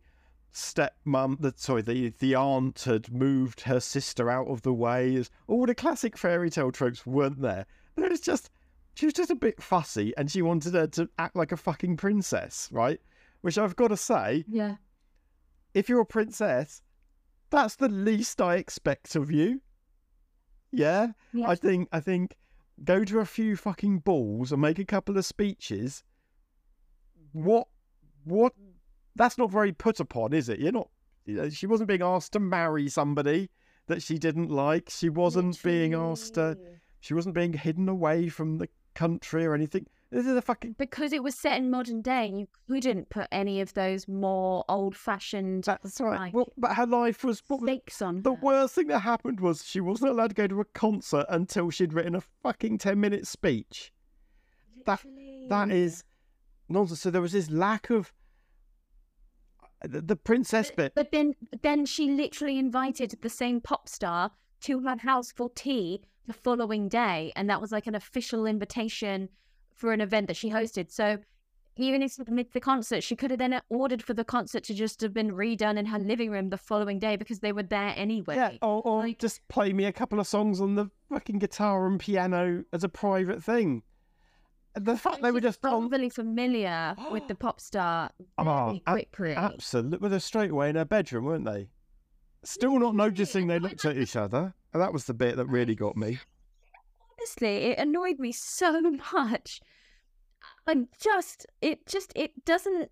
[0.53, 5.17] stepmom, the sorry, the the aunt had moved her sister out of the way.
[5.47, 7.65] All oh, the classic fairy tale tropes weren't there.
[7.97, 8.49] It was just
[8.95, 11.97] she was just a bit fussy, and she wanted her to act like a fucking
[11.97, 13.01] princess, right?
[13.41, 14.75] Which I've got to say, Yeah.
[15.73, 16.81] if you're a princess,
[17.49, 19.61] that's the least I expect of you.
[20.71, 21.09] Yeah?
[21.33, 21.47] Yeah.
[21.49, 22.35] I think I think
[22.83, 26.03] go to a few fucking balls and make a couple of speeches.
[27.31, 27.67] What
[28.23, 28.53] what
[29.15, 30.59] that's not very put upon, is it?
[30.59, 30.89] You're not
[31.25, 33.49] you know, she wasn't being asked to marry somebody
[33.87, 34.89] that she didn't like.
[34.89, 36.57] She wasn't being asked to
[36.99, 39.87] she wasn't being hidden away from the country or anything.
[40.09, 43.61] This is a fucking Because it was set in modern day, you couldn't put any
[43.61, 46.19] of those more old-fashioned that's right.
[46.19, 48.39] Like, Well, but her life was what stakes on The her.
[48.41, 51.93] worst thing that happened was she wasn't allowed to go to a concert until she'd
[51.93, 53.91] written a fucking 10 minute speech.
[54.85, 55.01] That
[55.49, 55.81] that Literally.
[55.83, 56.03] is
[56.69, 57.01] nonsense.
[57.01, 58.13] So there was this lack of
[59.83, 60.93] the, the princess bit.
[60.95, 66.01] But then, then she literally invited the same pop star to her house for tea
[66.25, 69.29] the following day, and that was like an official invitation
[69.75, 70.91] for an event that she hosted.
[70.91, 71.17] So
[71.75, 74.73] even if she missed the concert, she could have then ordered for the concert to
[74.73, 77.93] just have been redone in her living room the following day because they were there
[77.97, 78.35] anyway.
[78.35, 81.87] Yeah, or, or Like- just play me a couple of songs on the fucking guitar
[81.87, 83.83] and piano as a private thing.
[84.75, 89.33] The fact they were just probably familiar with the pop star Oh, quickly.
[89.33, 89.99] Absolutely.
[89.99, 91.69] Well, they're straight away in her bedroom, weren't they?
[92.43, 94.53] Still not noticing they looked at each other.
[94.73, 96.19] And that was the bit that really got me.
[97.19, 98.81] honestly, it annoyed me so
[99.13, 99.61] much.
[100.65, 102.89] I'm just, it just, it doesn't,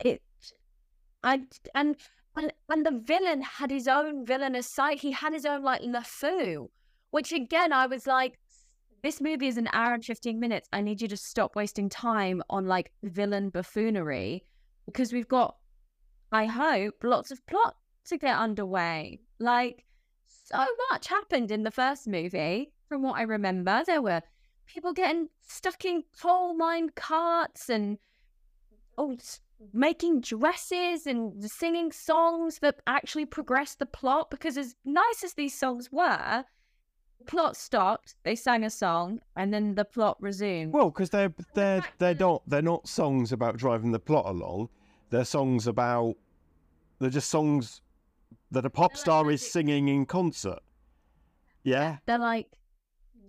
[0.00, 0.22] it,
[1.22, 1.42] I,
[1.74, 1.96] and,
[2.36, 4.98] and, and the villain had his own villainous side.
[4.98, 6.68] He had his own, like, LeFou,
[7.12, 8.38] which again, I was like,
[9.02, 10.68] this movie is an hour and 15 minutes.
[10.72, 14.44] I need you to stop wasting time on, like, villain buffoonery
[14.86, 15.56] because we've got,
[16.30, 19.20] I hope, lots of plot to get underway.
[19.38, 19.84] Like,
[20.26, 23.82] so much happened in the first movie, from what I remember.
[23.86, 24.22] There were
[24.66, 27.98] people getting stuck in coal mine carts and
[28.98, 29.16] oh,
[29.72, 34.30] making dresses and singing songs that actually progressed the plot.
[34.30, 36.44] Because as nice as these songs were,
[37.22, 38.16] plot stopped.
[38.24, 40.72] They sang a song, and then the plot resumed.
[40.72, 44.68] Well, because they're they're they're not they're not songs about driving the plot along.
[45.10, 46.16] They're songs about
[46.98, 47.80] they're just songs
[48.50, 50.60] that a pop They're like star is singing in concert.
[51.64, 52.48] Yeah, They're like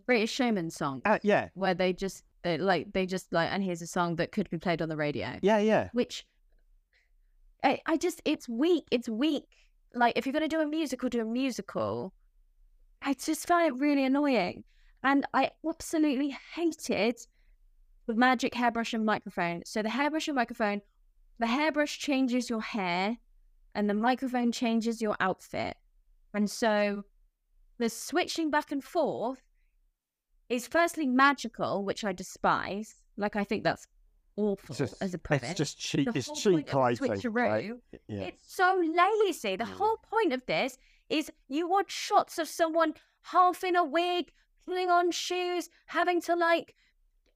[0.05, 3.81] British showman songs, uh, yeah, where they just they, like they just like, and here's
[3.81, 5.37] a song that could be played on the radio.
[5.41, 5.89] yeah, yeah.
[5.93, 6.25] which
[7.63, 9.45] I, I just it's weak it's weak
[9.95, 12.13] like if you're going to do a musical do a musical
[13.03, 14.63] i just found it really annoying
[15.03, 17.15] and i absolutely hated
[18.07, 20.81] the magic hairbrush and microphone so the hairbrush and microphone
[21.39, 23.17] the hairbrush changes your hair
[23.75, 25.75] and the microphone changes your outfit
[26.33, 27.03] and so
[27.79, 29.41] the switching back and forth
[30.49, 33.87] is firstly magical which i despise like i think that's
[34.35, 36.09] awful just, as a premise it's just cheap.
[36.15, 37.07] It's cheap writing.
[37.07, 37.71] switcheroo, Right?
[38.07, 38.21] Yeah.
[38.21, 39.55] It's so lazy.
[39.55, 39.73] The Mm.
[39.77, 40.75] whole point of this
[41.09, 44.31] is you want shots of someone half in a wig,
[44.65, 46.75] putting on shoes, having to like,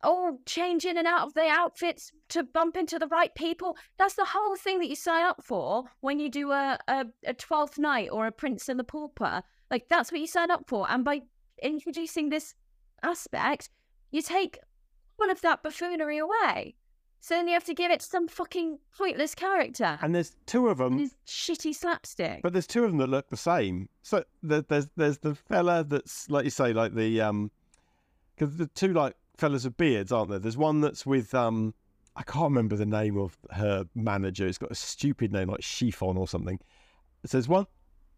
[0.04, 3.76] oh, change in and out of their outfits to bump into the right people.
[3.98, 7.78] That's the whole thing that you sign up for when you do a, a, 12th
[7.80, 9.42] night or a Prince and the Pauper.
[9.72, 10.90] Like, that's what you sign up for.
[10.90, 11.22] And by
[11.62, 12.54] introducing this
[13.04, 13.70] aspect,
[14.12, 14.60] you take
[15.20, 16.76] all of that buffoonery away.
[17.20, 19.98] So then you have to give it to some fucking pointless character.
[20.02, 22.42] And there's two of them, And shitty slapstick.
[22.42, 23.90] but there's two of them that look the same.
[24.04, 27.52] So there- there's there's the fella that's like you say, like the um,
[28.36, 30.40] because the two like fellas with beards, aren't there?
[30.40, 31.74] There's one that's with um,
[32.16, 34.48] I can't remember the name of her manager.
[34.48, 36.60] It's got a stupid name like Chiffon or something.
[37.26, 37.66] So there's one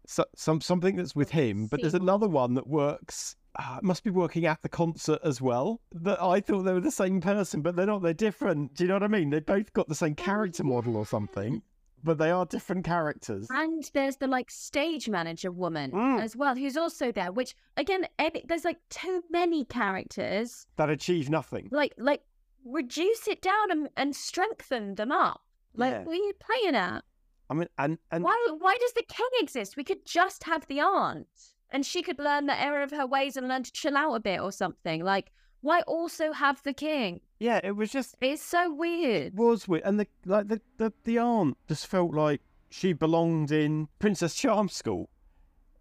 [0.06, 3.36] so, some something that's with him, but there's another one that works.
[3.58, 5.80] Uh, must be working at the concert as well.
[5.92, 8.02] That I thought they were the same person, but they're not.
[8.02, 8.74] They're different.
[8.74, 9.30] Do you know what I mean?
[9.30, 11.62] They both got the same character model or something,
[12.04, 13.48] but they are different characters.
[13.50, 16.20] And there's the like stage manager woman Mm.
[16.22, 17.32] as well, who's also there.
[17.32, 18.06] Which again,
[18.46, 20.66] there's like too many characters.
[20.76, 21.68] That achieve nothing.
[21.72, 22.22] Like, like
[22.64, 25.42] reduce it down and, and strengthen them up.
[25.74, 26.04] Like, Yeah.
[26.04, 27.02] what are you playing at?
[27.50, 28.36] I mean, and and Why?
[28.58, 29.76] Why does the king exist?
[29.76, 31.26] We could just have the aunt,
[31.72, 34.20] and she could learn the error of her ways and learn to chill out a
[34.20, 35.02] bit or something.
[35.04, 35.30] Like,
[35.60, 37.20] why also have the king?
[37.38, 39.28] yeah, it was just It's so weird.
[39.28, 43.50] It was weird, and the like the, the the aunt just felt like she belonged
[43.50, 45.10] in Princess Charm school.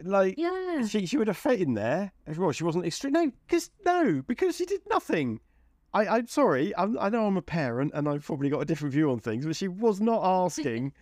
[0.01, 0.85] Like Yeah.
[0.85, 2.13] she she would have fit in there.
[2.37, 3.13] Well, she wasn't extreme.
[3.13, 5.39] No, because no, because she did nothing.
[5.93, 6.73] I I'm sorry.
[6.77, 9.45] I'm, I know I'm a parent, and I've probably got a different view on things,
[9.45, 10.93] but she was not asking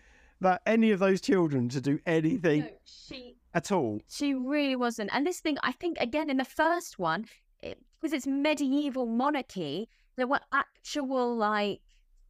[0.42, 4.00] that any of those children to do anything No, she at all.
[4.08, 5.10] She really wasn't.
[5.12, 7.26] And this thing, I think, again, in the first one,
[7.60, 11.82] it, because it's medieval monarchy, there were actual like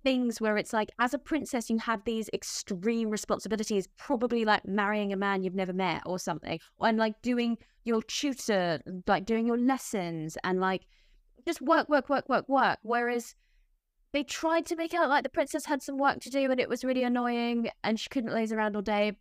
[0.04, 5.12] things where it's like, as a princess, you have these extreme responsibilities, probably like marrying
[5.12, 9.58] a man you've never met or something, and like doing your tutor, like doing your
[9.58, 10.84] lessons, and like
[11.46, 12.80] just work, work, work, work, work.
[12.84, 13.36] Whereas
[14.14, 16.70] they tried to make out like the princess had some work to do, and it
[16.70, 19.18] was really annoying, and she couldn't laze around all day.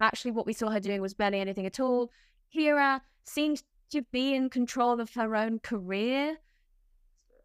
[0.00, 2.10] Actually what we saw her doing was barely anything at all.
[2.54, 6.36] Kira seemed to be in control of her own career.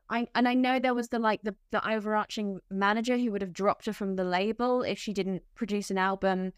[0.10, 3.54] I and I know there was the like the, the overarching manager who would have
[3.54, 6.54] dropped her from the label if she didn't produce an album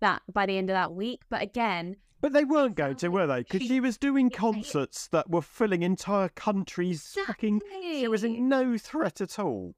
[0.00, 1.22] that by the end of that week.
[1.28, 3.40] But again, But they weren't going to, were they?
[3.42, 7.16] Because She- she was doing concerts that were filling entire countries.
[7.26, 9.74] Fucking, she was no threat at all.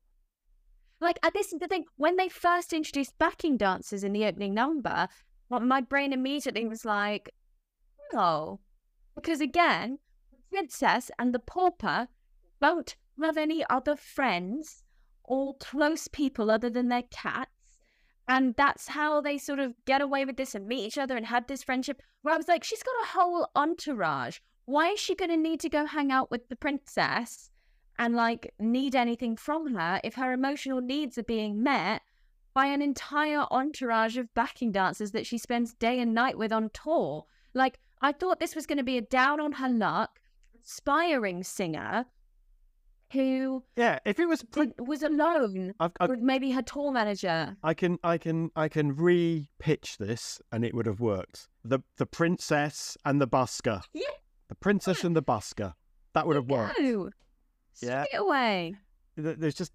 [1.01, 4.55] like and this is the thing when they first introduced backing dancers in the opening
[4.55, 5.09] number
[5.49, 7.31] well, my brain immediately was like
[8.13, 8.61] no
[9.15, 9.99] because again
[10.31, 12.09] the princess and the pauper
[12.61, 14.83] don't have any other friends
[15.25, 17.51] or close people other than their cats.
[18.29, 21.27] And that's how they sort of get away with this and meet each other and
[21.27, 24.39] have this friendship where i was like she's got a whole entourage.
[24.65, 27.51] Why is she going to need to go hang out with the princess
[27.99, 32.03] and like need anything from her if her emotional needs are being met
[32.57, 36.71] by an entire entourage of backing dancers that she spends day and night with on
[36.71, 37.27] tour.
[37.53, 40.21] Like, I thought this was going to be a down on her luck,
[40.65, 42.07] aspiring singer
[43.13, 47.59] who Yeah, if it was, did, was alone I've, I've, with maybe her tour manager.
[47.63, 51.49] I can, I can, I can re-pitch this, and it would have worked.
[51.63, 53.83] The the princess and the busker.
[53.93, 54.09] Yeah.
[54.49, 55.75] The princess and the busker.
[56.15, 56.81] That would have worked.
[56.81, 57.11] No.
[57.83, 58.05] Yeah.
[58.05, 58.77] Straight away.
[59.15, 59.73] There's just,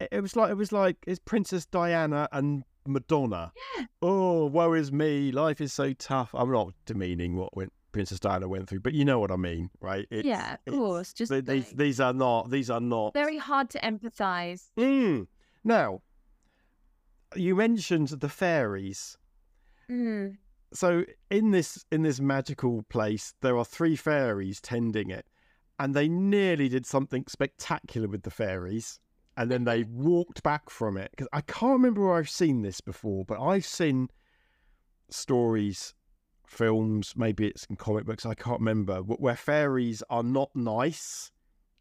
[0.00, 3.52] it, it was like, it was like, it's Princess Diana and Madonna.
[3.78, 3.84] Yeah.
[4.02, 5.30] Oh, woe is me.
[5.32, 6.30] Life is so tough.
[6.34, 9.70] I'm not demeaning what went, Princess Diana went through, but you know what I mean,
[9.80, 10.06] right?
[10.10, 11.12] It's, yeah, of it's- course.
[11.12, 14.70] Just th- these these are not these are not very hard to empathize.
[14.78, 15.26] Mm.
[15.62, 16.00] Now,
[17.36, 19.16] you mentioned the fairies.
[19.90, 20.38] Mm.
[20.72, 25.26] So in this in this magical place, there are three fairies tending it,
[25.78, 28.98] and they nearly did something spectacular with the fairies,
[29.36, 32.80] and then they walked back from it because I can't remember where I've seen this
[32.80, 34.08] before, but I've seen
[35.08, 35.94] stories,
[36.46, 38.26] films, maybe it's in comic books.
[38.26, 41.30] I can't remember where fairies are not nice.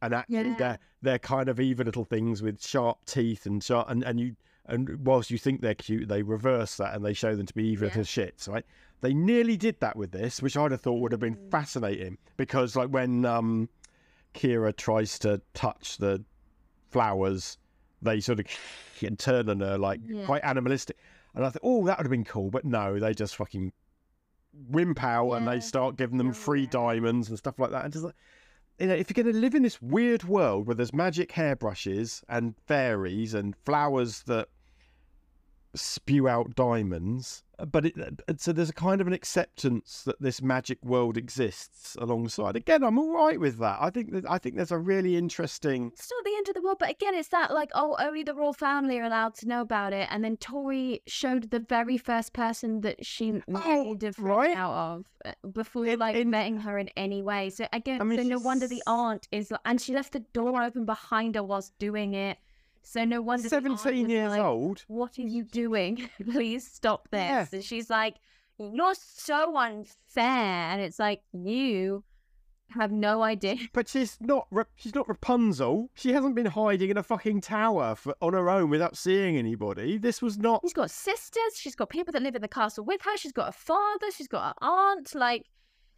[0.02, 0.56] And actually, Yeah.
[0.58, 4.36] they're they're kind of evil little things with sharp teeth and sharp and, and you
[4.66, 7.66] and whilst you think they're cute, they reverse that and they show them to be
[7.68, 7.98] evil Yeah.
[7.98, 8.66] little shits, right?
[9.02, 11.52] They nearly did that with this, which I'd have thought would have been Mm.
[11.52, 13.70] fascinating because, like, when um,
[14.36, 16.24] Kira tries to touch the
[16.92, 17.58] flowers,
[18.02, 18.46] they sort of
[19.02, 20.26] and turn on her like Yeah.
[20.26, 20.98] quite animalistic,
[21.34, 23.74] and I thought, oh, that would have been cool, but no, they just fucking
[24.70, 27.94] wimp out and they start giving them Yeah, free diamonds and stuff like that, and
[27.94, 28.16] just like.
[28.80, 32.24] You know, if you're going to live in this weird world where there's magic hairbrushes
[32.28, 34.48] and fairies and flowers that
[35.74, 40.22] spew out diamonds, uh, but it, uh, so there's a kind of an acceptance that
[40.22, 42.56] this magic world exists alongside.
[42.56, 43.78] Again, I'm all right with that.
[43.80, 45.88] I think that I think there's a really interesting.
[45.94, 48.34] It's not the end of the world, but again, it's that like, oh, only the
[48.36, 50.08] royal family are allowed to know about it.
[50.12, 54.56] And then Tori showed the very first person that she made Oh, right.
[54.58, 57.50] out of uh, before In- like in- meeting her in any way.
[57.50, 60.62] So again, I mean, so no wonder the aunt is, and she left the door
[60.62, 62.38] open behind her whilst doing it.
[62.84, 64.84] So no wonder 17 years like, old.
[64.88, 66.10] What are you doing?
[66.32, 67.20] Please stop this.
[67.20, 67.46] Yeah.
[67.52, 68.16] And she's like,
[68.58, 70.24] You're so unfair.
[70.26, 72.04] And it's like, You
[72.70, 73.58] have no idea.
[73.74, 74.48] But she's not.
[74.76, 75.90] She's not Rapunzel.
[75.94, 79.98] She hasn't been hiding in a fucking tower for, on her own without seeing anybody.
[79.98, 80.62] This was not.
[80.64, 81.56] She's got sisters.
[81.56, 83.18] She's got people that live in the castle with her.
[83.18, 84.12] She's got a father.
[84.12, 85.16] She's got an aunt.
[85.16, 85.46] Like,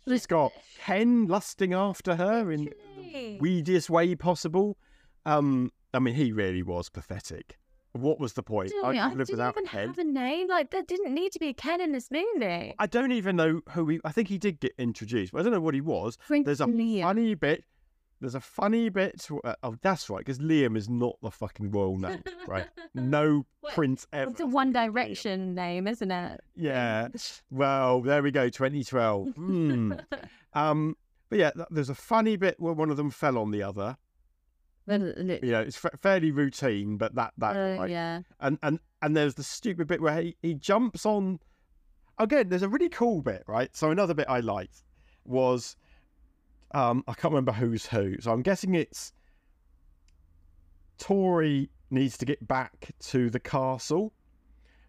[0.08, 4.78] She's got Ken lusting after her in the weediest way possible.
[5.26, 7.58] Um, I mean, he really was pathetic.
[7.94, 8.70] What was the point?
[8.70, 9.88] Didn't I could live without even Ken.
[9.90, 10.48] have a name.
[10.48, 12.74] Like, there didn't need to be a Ken in this movie.
[12.80, 14.00] I don't even know who he.
[14.04, 16.18] I think he did get introduced, but I don't know what he was.
[16.26, 17.04] Prince There's a Liam.
[17.04, 17.64] funny bit.
[18.20, 19.28] There's a funny bit.
[19.44, 22.68] Uh, oh, that's right, because Liam is not the fucking royal name, right?
[22.96, 24.32] No What- prince ever.
[24.32, 24.86] It's a One is Liam.
[24.94, 26.42] Direction name, isn't it?
[26.56, 27.10] Yeah.
[27.52, 28.50] Well, there we go.
[28.50, 29.30] 2012.
[29.36, 29.94] Hmm.
[30.54, 30.96] um.
[31.30, 33.98] But yeah, there's a funny bit where one of them fell on the other.
[35.44, 37.90] You know, it's fa- fairly routine, but that that uh, right?
[37.90, 38.22] yeah.
[38.40, 41.40] and and and there's the stupid bit where he, he jumps on
[42.20, 44.84] again there's a really cool bit right so another bit i liked
[45.26, 45.76] was
[46.74, 49.14] um i can't remember who's who so i'm guessing it's
[50.98, 54.14] tori needs to get back to the castle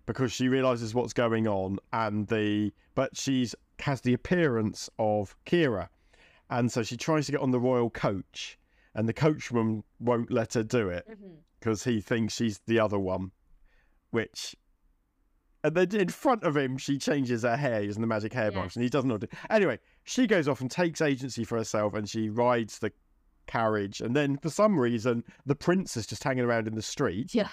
[0.06, 5.88] because she realizes what's going on and the but she's has the appearance of kira
[6.50, 8.58] and so she tries to get on the royal coach
[8.94, 11.34] and the coachman won't let her do it mm-hmm.
[11.58, 13.30] because he thinks she's the other one,
[14.10, 14.56] which.
[15.62, 18.76] And then in front of him, she changes her hair using the magic hairbrush, Yes.
[18.76, 22.28] and he doesn't know Anyway, she goes off and takes agency for herself, and she
[22.28, 22.92] rides the
[23.46, 24.02] carriage.
[24.02, 27.34] And then, for some reason, the prince is just hanging around in the street.
[27.34, 27.48] Yeah.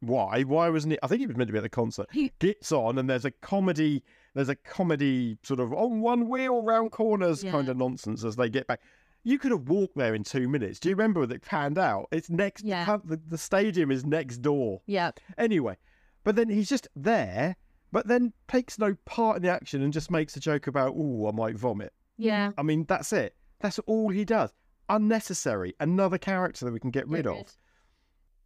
[0.00, 0.42] Why?
[0.42, 1.00] Why wasn't it?
[1.02, 2.06] I think he was meant to be at the concert.
[2.12, 4.02] He- Gets on, and there's a comedy.
[4.34, 8.48] There's a comedy sort of on one wheel round corners kind of nonsense as they
[8.48, 8.80] get back.
[9.24, 10.78] You could have walked there in two minutes.
[10.78, 12.08] Do you remember that it panned out?
[12.12, 12.64] It's next.
[12.64, 12.98] Yeah.
[13.04, 14.80] The, the stadium is next door.
[14.86, 15.10] Yeah.
[15.36, 15.76] Anyway,
[16.24, 17.56] but then he's just there,
[17.92, 21.28] but then takes no part in the action and just makes a joke about, "Oh,
[21.28, 22.52] I might vomit." Yeah.
[22.56, 23.34] I mean, that's it.
[23.60, 24.52] That's all he does.
[24.88, 25.74] Unnecessary.
[25.80, 27.56] Another character that we can get rid Get of.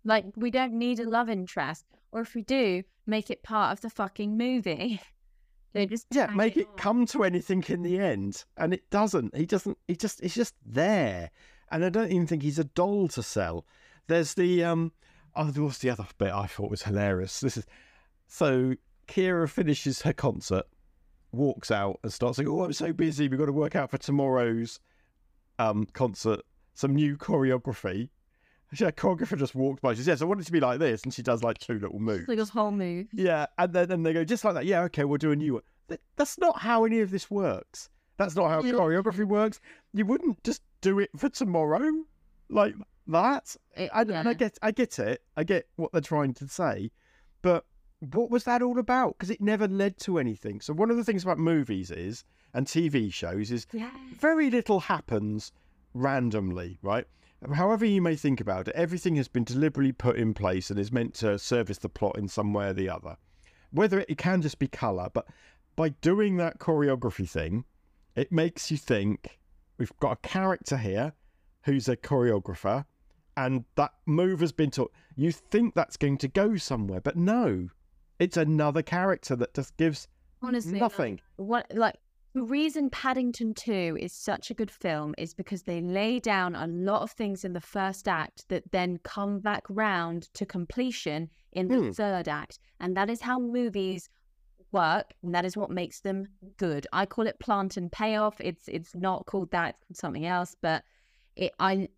[0.04, 1.84] Like, we don't need a love interest.
[2.10, 5.00] Or if we do, make it part of the fucking movie.
[5.72, 6.76] They just Yeah, make it on.
[6.76, 9.34] come to anything in the end, and it doesn't.
[9.34, 9.78] He doesn't.
[9.88, 10.20] He just.
[10.22, 11.30] It's just there,
[11.70, 13.66] and I don't even think he's a doll to sell.
[14.06, 14.92] There's the um.
[15.34, 17.40] Oh, there was the other bit I thought was hilarious.
[17.40, 17.66] This is
[18.26, 18.74] so
[19.08, 20.64] Kira finishes her concert,
[21.32, 23.28] walks out, and starts saying, "Oh, I'm so busy.
[23.28, 24.78] We've got to work out for tomorrow's
[25.58, 26.40] um concert
[26.74, 28.10] some new choreography."
[28.78, 29.92] Her choreographer just walked by.
[29.92, 31.78] She says, "Yes, I want it to be like this," and she does like two
[31.78, 32.26] little moves.
[32.28, 33.06] Like this whole move.
[33.12, 34.64] Yeah, and then and they go just like that.
[34.66, 35.62] Yeah, okay, we'll do a new one.
[35.88, 37.88] Th- That's not how any of this works.
[38.16, 38.72] That's not how Yeah.
[38.74, 39.60] choreography works.
[39.92, 42.04] You wouldn't just do it for tomorrow
[42.48, 42.74] like
[43.08, 43.56] that.
[43.76, 44.32] It- I, and I yeah.
[44.34, 45.22] get, I get it.
[45.36, 46.90] I get what they're trying to say,
[47.42, 47.66] but
[48.12, 49.16] what was that all about?
[49.18, 50.60] Because it never led to anything.
[50.60, 53.90] So one of the things about movies is and TV shows is Yeah.
[54.18, 55.52] very little happens
[55.94, 57.06] randomly, right?
[57.54, 60.92] However, you may think about it, everything has been deliberately put in place and is
[60.92, 63.16] meant to service the plot in some way or the other.
[63.70, 65.26] Whether it, it can just be colour, but
[65.74, 67.64] by doing that choreography thing,
[68.14, 69.40] it makes you think
[69.78, 71.14] we've got a character here
[71.62, 72.84] who's a choreographer,
[73.36, 74.92] and that move has been taught.
[75.16, 77.68] You think that's going to go somewhere, but no,
[78.18, 80.08] it's another character that just gives
[80.42, 81.20] Honestly, like, nothing.
[81.36, 81.96] what like
[82.34, 86.66] the reason Paddington 2 is such a good film is because they lay down a
[86.66, 91.68] lot of things in the first act that then come back round to completion in
[91.68, 91.90] the Hmm.
[91.90, 92.58] third act.
[92.80, 94.08] And that is how movies
[94.72, 96.86] work and that is what makes them good.
[96.92, 98.40] I call it plant and payoff.
[98.40, 100.84] It's it's not called that, it's something else, but
[101.36, 101.88] it I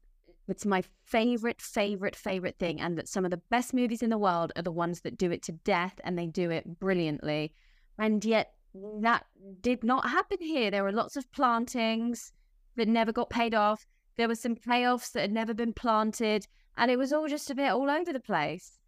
[0.49, 2.81] it's my favorite, favorite, favorite thing.
[2.81, 5.31] And that some of the best movies in the world are the ones that do
[5.31, 7.55] it to death and they do it brilliantly.
[7.99, 8.53] And yet
[9.01, 9.27] that
[9.61, 10.71] did not happen here.
[10.71, 12.33] There were lots of plantings
[12.77, 13.87] that never got paid off.
[14.17, 17.55] There were some payoffs that had never been planted, and it was all just a
[17.55, 18.79] bit all over the place.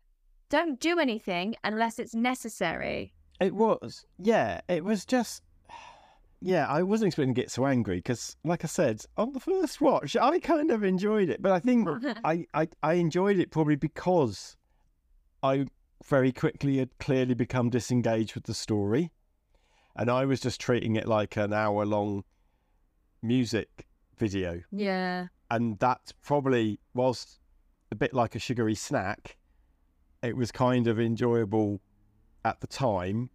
[0.49, 3.13] Don't do anything unless it's necessary.
[3.41, 4.61] It was, yeah.
[4.69, 5.43] It was just,
[6.41, 6.67] yeah.
[6.69, 10.17] I wasn't expecting to get so angry because, like I said, on the first watch,
[10.17, 11.43] I kind of enjoyed it.
[11.43, 11.89] But I think
[12.25, 14.57] I, I, I enjoyed it probably because
[15.43, 15.67] I
[16.05, 19.11] very quickly had clearly become disengaged with the story,
[19.97, 22.25] and I was just treating it like an hour-long
[23.23, 23.87] music
[24.19, 25.27] video, Yeah.
[25.51, 27.39] and that probably was
[27.91, 29.37] a bit like a sugary snack.
[30.23, 31.81] It was kind of enjoyable
[32.45, 33.31] at the time,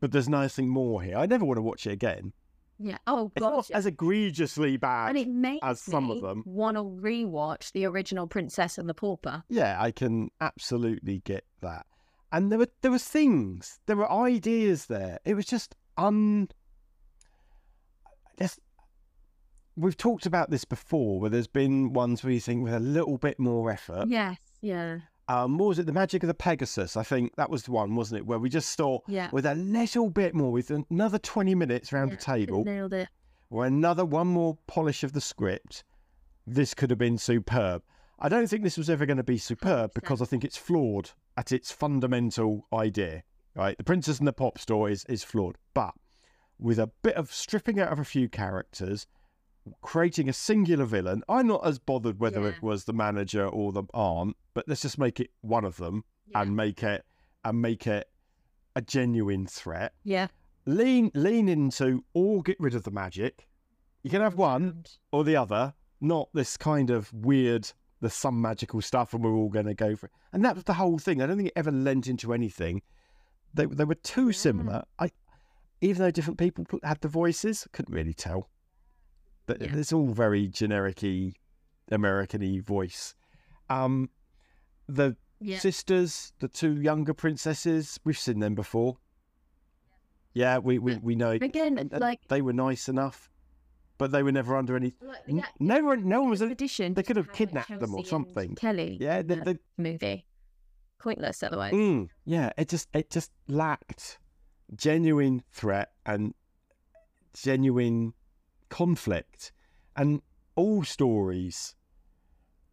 [0.00, 1.16] but there's nothing more here.
[1.16, 2.32] I never want to watch it again.
[2.78, 2.98] Yeah.
[3.06, 5.10] Oh It's not as egregiously bad.
[5.10, 6.42] And it makes as some of them.
[6.44, 9.44] want to rewatch the original Princess and the Pauper.
[9.48, 11.86] Yeah, I can absolutely get that.
[12.34, 15.20] And there were there were things, there were ideas there.
[15.24, 16.48] It was just un.
[18.40, 18.58] Just
[19.76, 23.18] we've talked about this before, where there's been ones where you think with a little
[23.18, 24.08] bit more effort.
[24.08, 24.38] Yes.
[24.60, 24.98] Yeah.
[25.28, 25.86] Um, what was it?
[25.86, 26.96] The Magic of the Pegasus.
[26.96, 28.26] I think that was the one, wasn't it?
[28.26, 29.28] Where we just thought Yeah.
[29.32, 33.08] with a little bit more, with another 20 minutes around Yeah, the table, Nailed it.
[33.48, 35.84] or another one more polish of the script,
[36.46, 37.82] this could have been superb.
[38.18, 39.94] I don't think this was ever going to be superb 100%.
[39.94, 43.22] because I think it's flawed at its fundamental idea.
[43.56, 45.94] Right, the Princess and the Popstar is, is flawed, but
[46.58, 49.06] with a bit of stripping out of a few characters,
[49.80, 51.22] creating a singular villain.
[51.28, 52.48] I'm not as bothered whether Yeah.
[52.48, 56.04] it was the manager or the aunt, but let's just make it one of them
[56.26, 56.42] Yeah.
[56.42, 57.04] and make it
[57.44, 58.08] and make it
[58.76, 60.26] a genuine threat yeah.
[60.66, 63.46] lean lean into or get rid of the magic.
[64.02, 67.70] You can have one or the other, not this kind of weird
[68.04, 70.12] there's some magical stuff and we're all going to go for it.
[70.32, 71.20] And that was the whole thing.
[71.22, 72.82] I don't think it ever lent into anything.
[73.54, 74.84] They they were too similar.
[74.98, 75.10] I
[75.80, 78.48] even though different people had the voices, couldn't really tell.
[79.46, 79.76] But Yeah.
[79.76, 81.32] it's all very generic-y,
[81.90, 83.14] American-y voice.
[83.68, 84.10] Um,
[84.88, 85.58] the Yeah.
[85.58, 88.96] sisters, the two younger princesses, we've seen them before.
[90.32, 91.30] Yeah, we we, we know.
[91.32, 93.30] Again, like, they were nice enough,
[93.98, 94.94] but they were never under any.
[95.00, 96.40] like the No one, no one was.
[96.40, 96.94] addition.
[96.94, 98.54] they could have kidnapped them or something.
[98.54, 98.98] Kelly.
[99.00, 100.26] Yeah, they, they, the movie.
[100.98, 101.72] Pointless otherwise.
[101.74, 102.50] mm, yeah.
[102.56, 104.18] It just it just lacked
[104.74, 106.34] genuine threat and
[107.34, 108.14] genuine
[108.70, 109.52] conflict,
[109.96, 110.22] and
[110.56, 111.74] all stories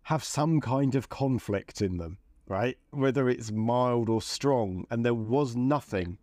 [0.04, 2.18] have some kind of conflict in them,
[2.48, 2.78] right?
[2.92, 6.18] Whether it's mild or strong, and there was nothing.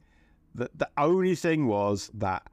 [0.54, 2.48] The the only thing was that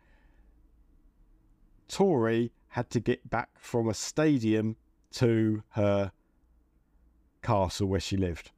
[1.87, 4.75] Tori had to get back from a stadium
[5.11, 6.11] to her
[7.41, 8.51] castle where she lived,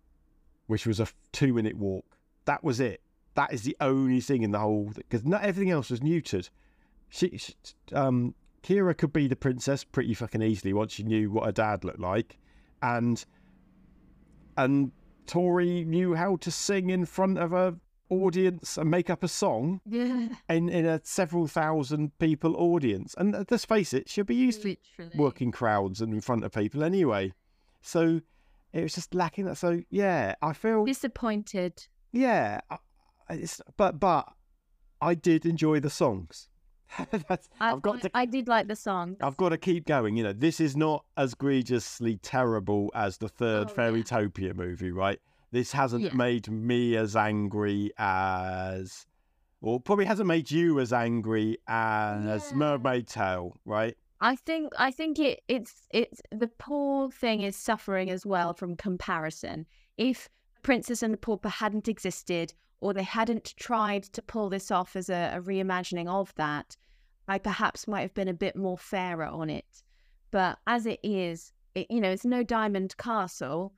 [0.67, 2.17] which was a two minute walk.
[2.45, 3.01] That was it.
[3.35, 6.49] That is the only thing in the whole because not everything else was neutered.
[7.09, 7.53] She, she,
[7.93, 11.83] um, Kira could be the princess pretty fucking easily once she knew what her dad
[11.83, 12.37] looked like,
[12.81, 13.23] and
[14.57, 14.91] and
[15.27, 17.75] Tori knew how to sing in front of a
[18.09, 20.29] audience and make up a song Yeah.
[20.49, 23.15] in in a several thousand people audience.
[23.17, 25.17] And uh, let's face it, she'll be used to Literally.
[25.17, 27.33] working crowds and in front of people anyway.
[27.81, 28.21] So
[28.73, 29.57] it was just lacking that.
[29.57, 31.87] So yeah, I feel Disappointed.
[32.11, 32.59] yeah,
[33.29, 34.27] it's, but but
[35.01, 36.49] I did enjoy the songs.
[37.27, 39.17] That's, I, I've got I, to I did like the song.
[39.19, 40.15] I've got to keep going.
[40.15, 43.89] You know, this is not as egregiously terrible as the third Oh, yeah.
[43.89, 45.19] Fairytopia movie, right?
[45.51, 46.13] This hasn't Yeah.
[46.13, 49.05] made me as angry as,
[49.61, 52.57] or probably hasn't made you as angry as Yeah.
[52.57, 53.97] Mermaid Tale, right?
[54.19, 58.75] I think I think it it's it's the poor thing is suffering as well from
[58.75, 59.67] comparison.
[59.95, 60.27] If
[60.63, 65.09] Princess and the Pauper hadn't existed or they hadn't tried to pull this off as
[65.09, 66.75] a, a reimagining of that,
[67.27, 69.83] I perhaps might have been a bit more fairer on it.
[70.31, 73.73] But as it is, it, you know, it's no Diamond Castle,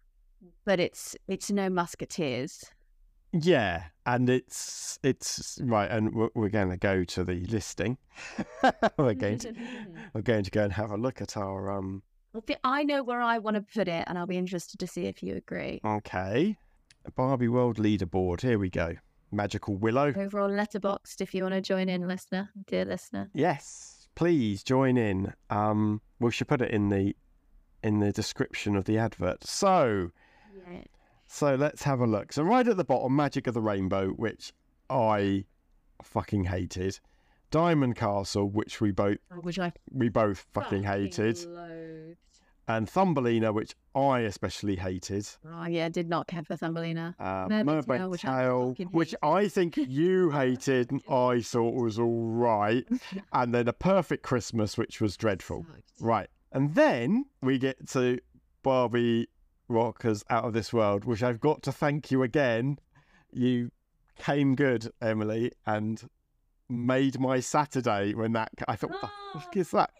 [0.65, 2.65] but it's it's no Musketeers.
[3.31, 7.97] Yeah, and it's it's right, and we're, we're going to go to the listing.
[8.97, 9.53] we're going to
[10.13, 12.03] we're going to go and have a look at our um.
[12.63, 15.23] I know where I want to put it, and I'll be interested to see if
[15.23, 15.81] you agree.
[15.83, 16.57] Okay,
[17.15, 18.41] Barbie World Leaderboard.
[18.41, 18.95] Here we go.
[19.31, 20.13] Magical Willow.
[20.15, 23.29] Overall letterboxd, if you want to join in, listener, dear listener.
[23.33, 25.33] Yes, please join in.
[25.49, 27.15] Um, we should put it in the
[27.83, 29.43] in the description of the advert.
[29.45, 30.11] So,
[31.27, 32.33] So let's have a look.
[32.33, 34.51] So right at the bottom, Magic of the Rainbow, which
[34.89, 35.45] I
[36.03, 36.99] fucking hated.
[37.51, 42.17] Diamond Castle, which we both Which I we both fucking hated, loathed.
[42.67, 45.27] and Thumbelina, which I especially hated.
[45.51, 47.15] Oh yeah, did not care for Thumbelina.
[47.19, 49.15] Uh, Mermaid Mermaid Tale, which I Tale, fucking which.
[49.23, 52.87] I think you hated, and I thought was all right,
[53.33, 55.65] and then A Perfect Christmas, which was dreadful.
[55.99, 56.29] Right.
[56.51, 58.19] And then we get to
[58.63, 59.27] Barbie
[59.69, 62.79] Rockers Out of This World, which I've got to thank you again.
[63.31, 63.71] You
[64.17, 66.01] came good, Emily, and
[66.67, 68.49] made my Saturday when that.
[68.67, 69.07] I thought, what the
[69.39, 69.91] fuck Oh, is that?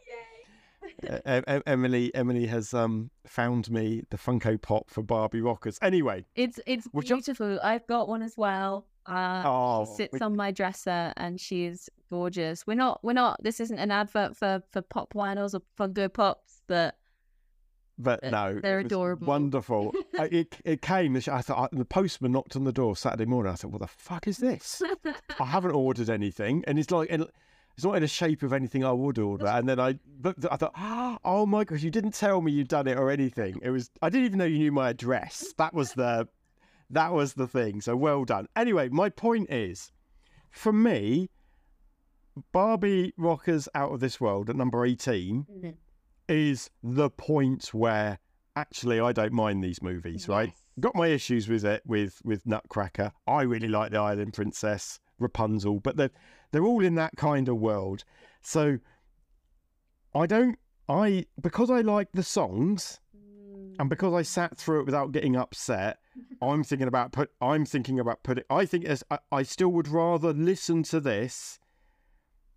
[1.07, 5.77] Uh, Em- Em- Emily, Emily has um found me the Funko Pop for Barbie Rockers.
[5.81, 7.59] Anyway, It's it's beautiful.
[7.63, 8.85] I've got one as well.
[9.05, 12.65] Uh, oh, she sits we- on my dresser and she's gorgeous.
[12.67, 13.41] We're not we're not.
[13.41, 16.95] This isn't an advert for for pop winos or Funko Pops, but
[17.99, 19.27] but no, they're adorable.
[19.27, 19.93] wonderful.
[20.17, 21.15] I- it it came.
[21.17, 23.51] I thought the postman knocked on the door Saturday morning.
[23.51, 24.81] I thought, what the fuck is this?
[25.39, 28.91] I haven't ordered anything, and it's like, it's not in the shape of anything I
[28.91, 29.47] would order.
[29.47, 30.73] And then I looked, I thought,
[31.23, 33.59] oh my gosh, you didn't tell me you'd done it or anything.
[33.61, 35.53] It was, I didn't even know you knew my address.
[35.57, 36.27] That was the,
[36.89, 37.79] that was the thing.
[37.81, 38.47] So well done.
[38.55, 39.91] Anyway, my point is,
[40.51, 41.29] for me,
[42.51, 45.73] Barbie Rockers Out of This World at number 18 Mhm.
[46.29, 48.19] Is the point where
[48.55, 50.53] actually I don't mind these movies, right?
[50.79, 53.11] Got my issues with it with with Nutcracker.
[53.27, 56.11] I really like the Island Princess, Rapunzel, but they're
[56.51, 58.03] they're all in that kind of world.
[58.41, 58.79] So
[60.15, 60.57] I don't
[60.87, 63.75] I because I like the songs Mm.
[63.79, 65.99] and because I sat through it without getting upset,
[66.41, 67.31] I'm thinking about put.
[67.41, 68.43] I'm thinking about putting.
[68.49, 71.59] I think as I, I still would rather listen to this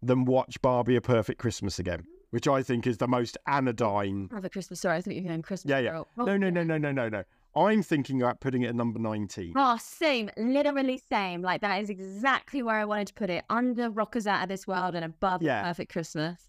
[0.03, 4.29] than watch Barbie: A Perfect Christmas again, which I think is the most anodyne.
[4.33, 4.97] Oh, Have a Christmas story.
[4.97, 5.71] I thought you were going Christmas.
[5.71, 6.03] Yeah, yeah.
[6.19, 7.23] Oh, No, no, no, no, no, no, no.
[7.55, 9.53] I'm thinking about putting it at number 19.
[9.55, 11.43] Oh, same, literally same.
[11.43, 13.45] Like that is exactly where I wanted to put it.
[13.51, 15.63] Under Rockers Out of This World and above Yeah.
[15.63, 16.49] Perfect Christmas.